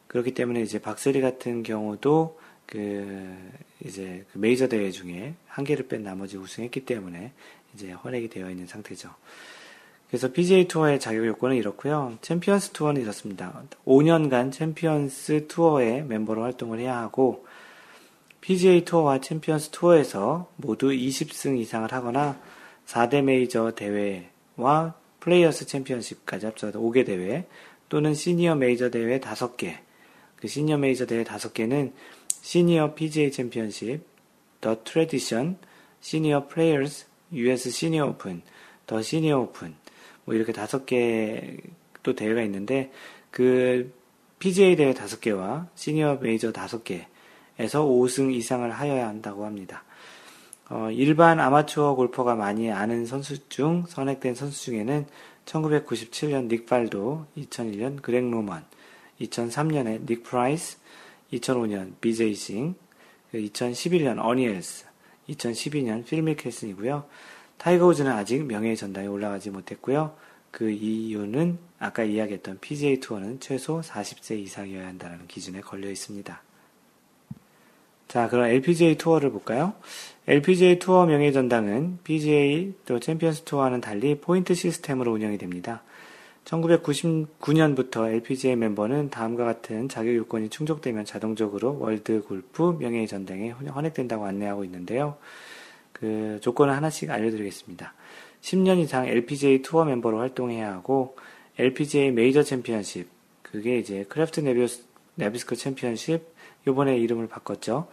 [0.07, 3.37] 그렇기 때문에 이제 박세리 같은 경우도 그
[3.85, 7.31] 이제 그 메이저 대회 중에 한 개를 뺀 나머지 우승했기 때문에
[7.75, 9.13] 이제 헌액이 되어 있는 상태죠.
[10.07, 12.17] 그래서 PGA 투어의 자격 요건은 이렇고요.
[12.23, 13.61] 챔피언스 투어는 이렇습니다.
[13.85, 17.45] 5년간 챔피언스 투어의 멤버로 활동을 해야 하고
[18.41, 22.39] PGA 투어와 챔피언스 투어에서 모두 20승 이상을 하거나
[22.87, 27.45] 4대 메이저 대회 와 플레이어스 챔피언십까지 합쳐서 5개 대회
[27.89, 29.77] 또는 시니어 메이저 대회 5개
[30.35, 31.91] 그 시니어 메이저 대회 5개는
[32.41, 34.01] 시니어 PGA 챔피언십,
[34.61, 35.57] The Tradition,
[36.01, 38.43] Senior Players US 시니어 오픈,
[38.85, 39.73] The Senior Open,
[40.25, 42.91] 뭐 이렇게 다섯 개 또 대회가 있는데
[43.31, 43.91] 그
[44.37, 49.83] PGA 대회 다섯 개와 시니어 메이저 다섯 개에서 5승 이상을 하여야 한다고 합니다.
[50.69, 55.05] 어, 일반 아마추어 골퍼가 많이 아는 선수 중 헌액된 선수 중에는
[55.45, 58.65] 1997년 닉 팔도, 2001년 그렉 노먼,
[59.21, 60.77] 2003년에 닉 프라이스,
[61.33, 62.75] 2005년 VJ 싱,
[63.33, 64.85] 2011년 어니엘스,
[65.29, 67.05] 2012년 필 미켈슨이고요.
[67.57, 70.15] 타이거 우즈는 아직 명예의 전당에 올라가지 못했고요.
[70.49, 76.44] 그 이유는 아까 이야기했던 PGA 투어는 최소 40세 이상이어야 한다는 기준에 걸려 있습니다.
[78.15, 79.73] 자, 그럼 LPGA 투어를 볼까요?
[80.25, 85.83] LPGA 투어 명예 전당은 PGA 또 챔피언스 투어와는 달리 포인트 시스템으로 운영이 됩니다.
[86.45, 94.63] 1999년부터 LPGA 멤버는 다음과 같은 자격 요건이 충족되면 자동적으로 월드 골프 명예의 전당에 헌액된다고 안내하고
[94.63, 95.17] 있는데요.
[95.91, 97.93] 그 조건을 하나씩 알려드리겠습니다.
[98.39, 101.17] 10년 이상 LPGA 투어 멤버로 활동해야 하고
[101.59, 103.09] LPGA 메이저 챔피언십
[103.41, 104.85] 그게 이제 크래프트 나비스,
[105.15, 106.34] 나비스코 챔피언십
[106.67, 107.87] 요번에 이름을 바꿨죠.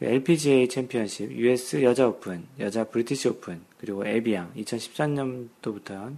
[0.00, 6.14] LPGA 챔피언십, US 여자 오픈, 여자 브리티시 오픈, 그리고 에비앙 2013년도부터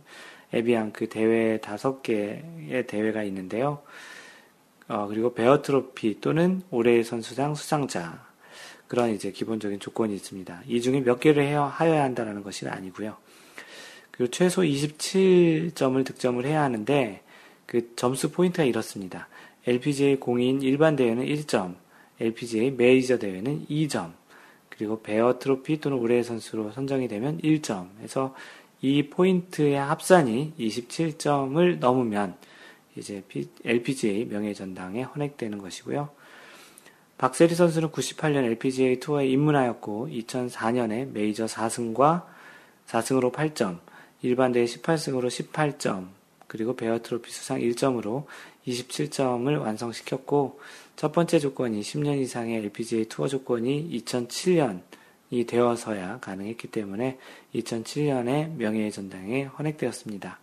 [0.53, 3.83] 에비앙 그 대회 다섯 개의 대회가 있는데요.
[4.89, 8.27] 어, 그리고 베어 트로피 또는 올해의 선수상 수상자
[8.89, 10.63] 그런 이제 기본적인 조건이 있습니다.
[10.67, 13.17] 이 중에 몇 개를 해야, 하여야 한다는 것이 아니고요.
[14.11, 17.23] 그리고 최소 27점을 득점을 해야 하는데
[17.67, 19.29] 그 점수 포인트가 이렇습니다.
[19.67, 21.75] LPGA 공인 일반 대회는 1점,
[22.21, 24.13] LPGA 메이저 대회는 2점,
[24.69, 28.35] 그리고 베어 트로피 또는 올해의 선수로 선정이 되면 1점 해서
[28.81, 32.37] 이 포인트의 합산이 27점을 넘으면
[32.97, 33.23] 이제
[33.65, 36.11] LPGA 명예전당에 헌액되는 것이고요.
[37.19, 42.25] 박세리 선수는 98년 LPGA 투어에 입문하였고 2004년에 메이저 4승과
[42.87, 43.81] 4승으로 8점,
[44.23, 46.07] 일반 대회 18승으로 18점,
[46.47, 48.25] 그리고 베어 트로피 수상 1점으로
[48.69, 50.61] 27점을 완성시켰고
[50.97, 57.19] 첫 번째 조건이 10년 이상의 LPGA 투어 조건이 2007년이 되어서야 가능했기 때문에
[57.55, 60.39] 2007년에 명예의 전당에 헌액되었습니다.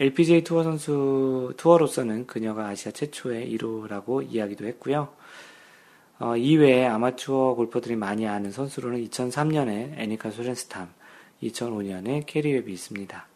[0.00, 5.08] LPGA 투어 선수 투어로서는 그녀가 아시아 최초의 1호라고 이야기도 했고요.
[6.18, 10.88] 어, 이외에 아마추어 골퍼들이 많이 아는 선수로는 2003년에 애니카 소렌스탐,
[11.42, 13.31] 2005년에 캐리 웹이 있습니다.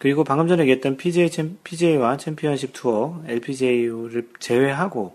[0.00, 1.28] 그리고 방금 전에 얘기했던 PGA,
[1.62, 5.14] PGA와 챔피언십 투어, LPGA를 제외하고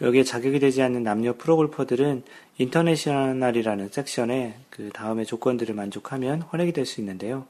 [0.00, 2.22] 여기에 자격이 되지 않는 남녀 프로골퍼들은
[2.56, 7.46] International이라는 섹션에 그 다음의 조건들을 만족하면 헌액이 될 수 있는데요.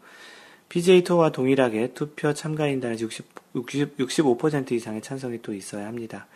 [0.71, 6.27] PGA 투어와 동일하게 투표 참가인단의 60, 60, 65% 이상의 찬성이 또 있어야 합니다.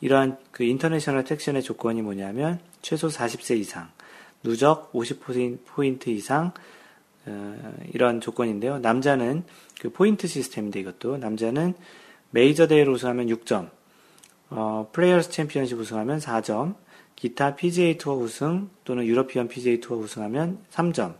[0.00, 3.88] 이러한 그 International 섹션의 조건이 뭐냐면 최소 40세 이상,
[4.44, 6.52] 누적 50포인트 이상
[7.26, 8.78] 어, 이런 조건인데요.
[8.78, 9.44] 남자는
[9.80, 11.74] 그 포인트 시스템인데 이것도 남자는
[12.30, 13.70] 메이저 대회로 우승하면 6점,
[14.50, 16.74] 어, 플레이어스 챔피언십 우승하면 4점,
[17.16, 21.14] 기타 PGA 투어 우승 또는 유러피언 PGA 투어 우승하면 3점,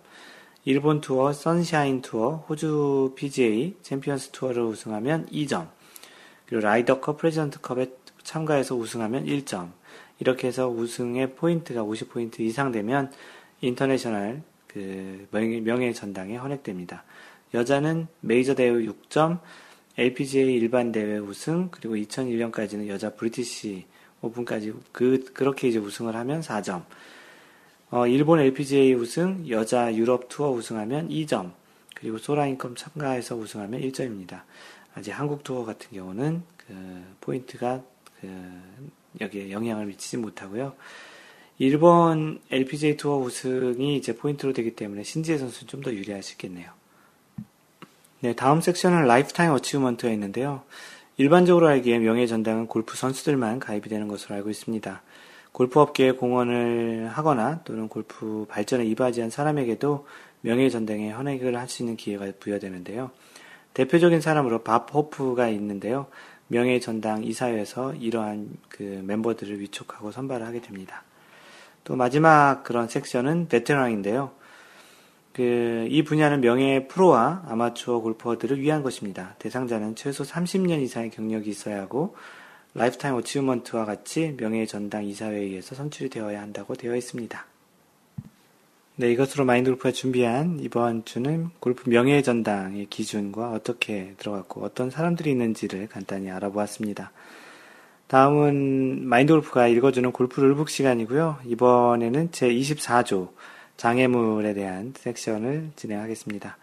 [0.64, 5.68] 일본 투어, 선샤인 투어, 호주 PGA 챔피언스 투어를 우승하면 2점,
[6.46, 7.86] 그리고 라이더컵 프레지던츠 컵에
[8.22, 9.70] 참가해서 우승하면 1점.
[10.18, 13.10] 이렇게 해서 우승의 포인트가 50포인트 이상 되면
[13.60, 14.42] International
[14.72, 17.04] 그 명예 전당에 헌액됩니다.
[17.54, 19.40] 여자는 메이저 대회 6점,
[19.98, 23.84] LPGA 일반 대회 우승, 그리고 2001년까지는 여자 브리티시
[24.22, 26.84] 오픈까지 그 그렇게 이제 우승을 하면 4점.
[27.90, 31.52] 어, 일본 LPGA 우승, 여자 유럽 투어 우승하면 2점,
[31.94, 34.42] 그리고 솔하임컵 참가해서 우승하면 1점입니다.
[34.94, 37.82] 아직 한국 투어 같은 경우는 그 포인트가
[38.20, 38.28] 그
[39.20, 40.74] 여기에 영향을 미치지 못하고요.
[41.62, 45.92] 일본 LPGA 투어 우승이 이제 포인트로 되기 때문에 신지애 선수는 좀더
[46.32, 46.68] 있겠네요.
[48.18, 50.62] 네, 다음 섹션은 Lifetime Achievement가 있는데요.
[51.18, 55.02] 일반적으로 알기에 명예 전당은 골프 선수들만 가입이 되는 것으로 알고 있습니다.
[55.52, 60.04] 골프 업계에 공헌을 하거나 또는 골프 발전에 이바지한 사람에게도
[60.40, 63.12] 명예 전당에 헌액을 할 수 있는 기회가 부여되는데요.
[63.74, 66.08] 대표적인 사람으로 밥 호프가 있는데요.
[66.48, 71.04] 명예 전당 이사회에서 이러한 그 멤버들을 위촉하고 선발을 하게 됩니다.
[71.84, 74.30] 또 마지막 그런 섹션은 베테랑인데요.
[75.32, 79.34] 그, 이 분야는 명예 프로와 아마추어 골퍼들을 위한 것입니다.
[79.38, 82.14] 대상자는 최소 30년 이상의 경력이 있어야 하고,
[82.74, 87.46] Lifetime Achievement와 같이 명예 전당 이사회에 의해서 선출이 되어야 한다고 되어 있습니다.
[88.96, 95.30] 네, 이것으로 마인드 골프가 준비한 이번 주는 골프 명예 전당의 기준과 어떻게 들어갔고 어떤 사람들이
[95.30, 97.10] 있는지를 간단히 알아보았습니다.
[98.12, 101.38] 다음은 마인드 골프가 읽어주는 골프 룰북 시간이고요.
[101.46, 103.30] 이번에는 제 24조
[103.78, 106.58] 장애물에 대한 섹션을 진행하겠습니다.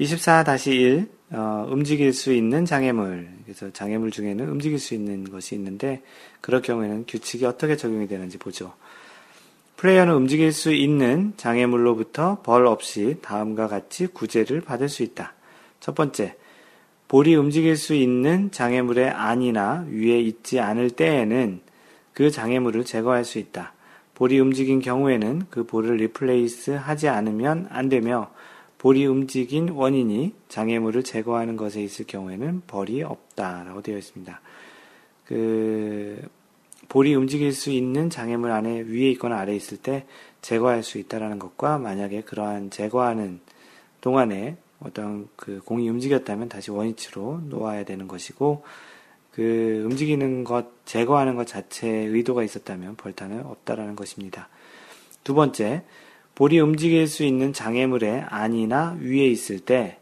[0.00, 6.00] 24-1 어, 움직일 수 있는 장애물 그래서 장애물 중에는 움직일 수 있는 것이 있는데
[6.40, 8.72] 그럴 경우에는 규칙이 어떻게 적용이 되는지 보죠.
[9.76, 15.34] 플레이어는 움직일 수 있는 장애물로부터 벌 없이 다음과 같이 구제를 받을 수 있다.
[15.78, 16.36] 첫 번째,
[17.10, 21.60] 볼이 움직일 수 있는 장애물의 안이나 위에 있지 않을 때에는
[22.12, 23.72] 그 장애물을 제거할 수 있다.
[24.14, 28.30] 볼이 움직인 경우에는 그 볼을 replace 하지 않으면 안 되며
[28.78, 34.40] 볼이 움직인 원인이 장애물을 제거하는 것에 있을 경우에는 벌이 없다라고 되어 있습니다.
[35.24, 36.28] 그
[36.88, 40.06] 볼이 움직일 수 있는 장애물 안에 위에 있거나 아래에 있을 때
[40.42, 43.40] 제거할 수 있다라는 것과 만약에 그러한 제거하는
[44.00, 48.64] 동안에 어떤 그 공이 움직였다면 다시 원위치로 놓아야 되는 것이고
[49.32, 54.48] 그 움직이는 것 제거하는 것 자체에 의도가 있었다면 벌타는 없다라는 것입니다.
[55.22, 55.84] 두 번째,
[56.34, 59.98] 볼이 움직일 수 있는 장애물의 안이나 위에 있을 때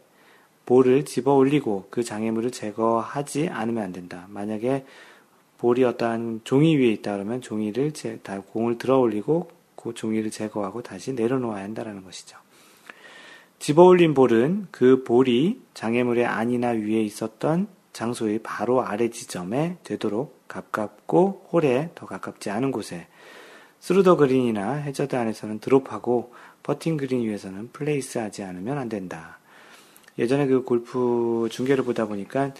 [0.65, 4.25] 볼을 집어 올리고 그 장애물을 제거하지 않으면 안 된다.
[4.29, 4.85] 만약에
[5.57, 10.81] 볼이 어떠한 종이 위에 있다 그러면 종이를 제, 다 공을 들어 올리고 그 종이를 제거하고
[10.81, 12.37] 다시 내려놓아야 한다는 것이죠.
[13.59, 21.49] 집어 올린 볼은 그 볼이 장애물의 안이나 위에 있었던 장소의 바로 아래 지점에 되도록 가깝고
[21.51, 23.07] 홀에 더 가깝지 않은 곳에
[23.81, 26.33] through the green이나 해저드 안에서는 드롭하고
[26.63, 29.39] 퍼팅 그린 위에서는 place 하지 않으면 안 된다.
[30.17, 32.53] 예전에 그 골프 중계를 보다 보니까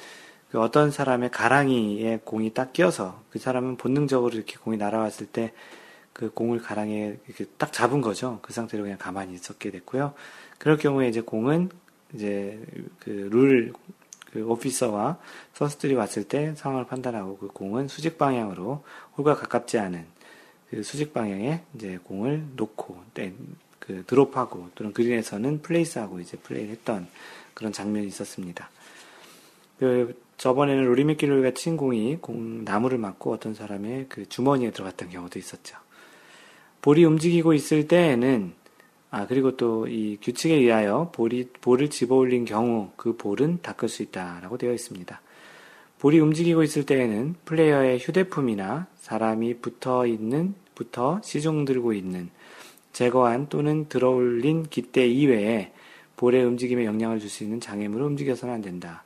[0.51, 5.53] 그 어떤 사람의 가랑이에 공이 딱 끼어서 그 사람은 본능적으로 이렇게 공이 날아왔을 때
[6.19, 8.39] 그 공을 가랑이에 이렇게 딱 잡은 거죠.
[8.41, 10.13] 그 상태로 그냥 가만히 있었게 됐고요.
[10.59, 11.69] 그럴 경우에 이제 공은
[12.13, 12.63] 이제
[12.99, 13.73] 그 룰,
[14.31, 15.17] 그 officer와
[15.53, 18.83] 선수들이 왔을 때 상황을 판단하고 그 공은 수직 방향으로
[19.17, 20.05] 홀과 가깝지 않은
[20.69, 23.33] 그 수직 방향에 이제 공을 놓고 네,
[23.79, 27.07] 그 드롭하고 또는 그린에서는 place하고 이제 플레이를 했던
[27.55, 28.69] 그런 장면이 있었습니다.
[29.79, 35.39] 그 저번에는 로리 맥길로이가 친 공이 공 나무를 맞고 어떤 사람의 그 주머니에 들어갔던 경우도
[35.39, 35.77] 있었죠.
[36.81, 38.53] 볼이 움직이고 있을 때에는
[39.11, 44.03] 아 그리고 또 이 규칙에 의하여 볼이 볼을 집어 올린 경우 그 볼은 닦을 수
[44.03, 45.21] 있다라고 되어 있습니다.
[45.99, 52.29] 볼이 움직이고 있을 때에는 플레이어의 휴대품이나 사람이 붙어 있는 붙어 시중 들고 있는
[52.93, 55.71] 제거한 또는 들어 올린 깃대 이외에
[56.15, 59.03] 볼의 움직임에 영향을 줄 수 있는 장애물을 움직여서는 안 된다.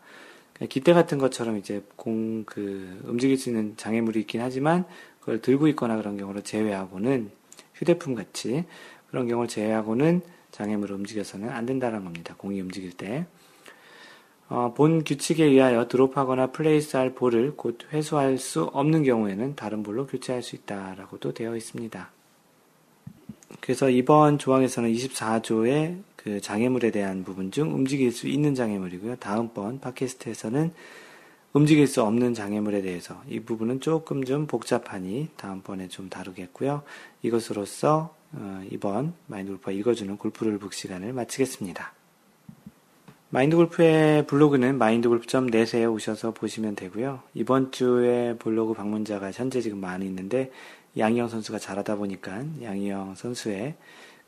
[0.70, 4.86] 깃대 같은 것처럼 이제 공, 그, 움직일 수 있는 장애물이 있긴 하지만
[5.20, 7.32] 그걸 들고 있거나 그런 경우를 제외하고는
[7.76, 8.66] 휴대품 같이
[9.14, 12.34] 그런 경우를 제외하고는 장애물을 움직여서는 안 된다는 겁니다.
[12.36, 13.28] 공이 움직일 때.
[14.50, 20.42] 어, 본 규칙에 의하여 드롭하거나 플레이스할 볼을 곧 회수할 수 없는 경우에는 다른 볼로 교체할
[20.42, 22.10] 수 있다라고도 되어 있습니다.
[23.60, 29.18] 그래서 이번 조항에서는 24조의 그 장애물에 대한 부분 중 움직일 수 있는 장애물이고요.
[29.18, 30.74] 다음번 팟캐스트에서는
[31.54, 36.82] 움직일 수 없는 장애물에 대해서 이 부분은 조금 좀 복잡하니 다음번에 좀 다루겠고요.
[37.22, 38.23] 이것으로써 어,
[38.70, 41.94] 이번 마인드 골프가 읽어주는 골프를 북 시간을 마치겠습니다.
[43.30, 47.24] 마인드 골프의 블로그는 마인드골프.net에 오셔서 보시면 되고요.
[47.34, 50.52] 이번 주에 블로그 방문자가 현재 지금 많이 있는데
[50.98, 53.76] 양희영 선수가 잘하다 보니까 양희영 선수의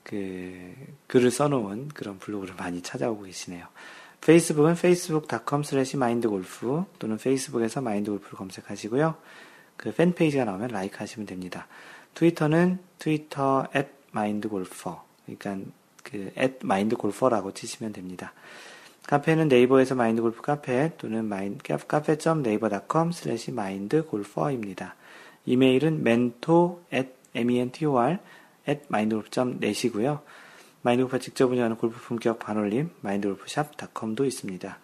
[0.02, 0.74] 그
[1.06, 3.68] 글을 써놓은 그런 블로그를 많이 찾아오고 계시네요.
[4.22, 9.16] 페이스북은 facebook.com slash mindgolf 또는 페이스북에서 마인드골프를 검색하시고요.
[9.78, 11.68] 그 팬페이지가 나오면 라이크 하시면 됩니다.
[12.16, 15.72] 트위터는 트위터 at mindgolfer 그러니까
[16.04, 18.34] 그 at mindgolfer라고 치시면 됩니다.
[19.08, 21.30] 카페는 네이버에서 마인드골프 카페 또는
[21.88, 24.96] 카페.네이버.com slash mindgolfer입니다.
[25.46, 28.18] 이메일은 mentor at mentor
[28.68, 30.22] at mindgolf.net이고요.
[30.82, 34.80] 마인드골프가 직접 운영하는 골프 품격 반올림 마인드골프샵.com도 있습니다.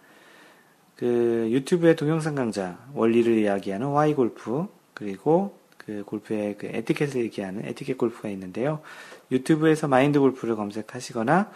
[0.96, 8.28] 그 유튜브의 동영상 강좌 원리를 이야기하는 Y골프 그리고 그 골프의 그 에티켓을 얘기하는 에티켓 골프가
[8.28, 8.80] 있는데요.
[9.30, 11.50] 유튜브에서 마인드 골프를 검색하시거나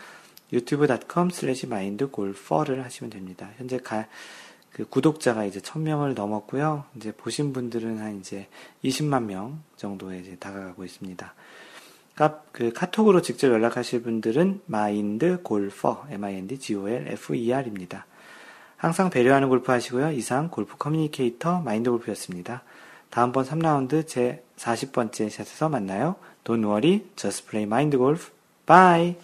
[0.52, 3.50] 유튜브.com 슬래시 마인드 골퍼를 하시면 됩니다.
[3.56, 4.06] 현재 가,
[4.70, 6.84] 그 구독자가 이제 1000명을 넘었고요.
[6.96, 8.46] 이제 보신 분들은 한 이제
[8.84, 11.34] 20만 명 정도에 이제 다가가고 있습니다.
[12.14, 18.06] 카, 그 카톡으로 직접 연락하실 분들은 마인드 골퍼, M-I-N-D G-O-L-F-E-R입니다.
[18.76, 20.12] 항상 배려하는 골프 하시고요.
[20.12, 22.62] 이상 골프 커뮤니케이터 마인드 골프였습니다.
[23.10, 26.16] 다음번 3라운드 제 40번째 샷에서 만나요.
[26.44, 28.30] Don't worry, just play mind golf.
[28.66, 29.16] Bye!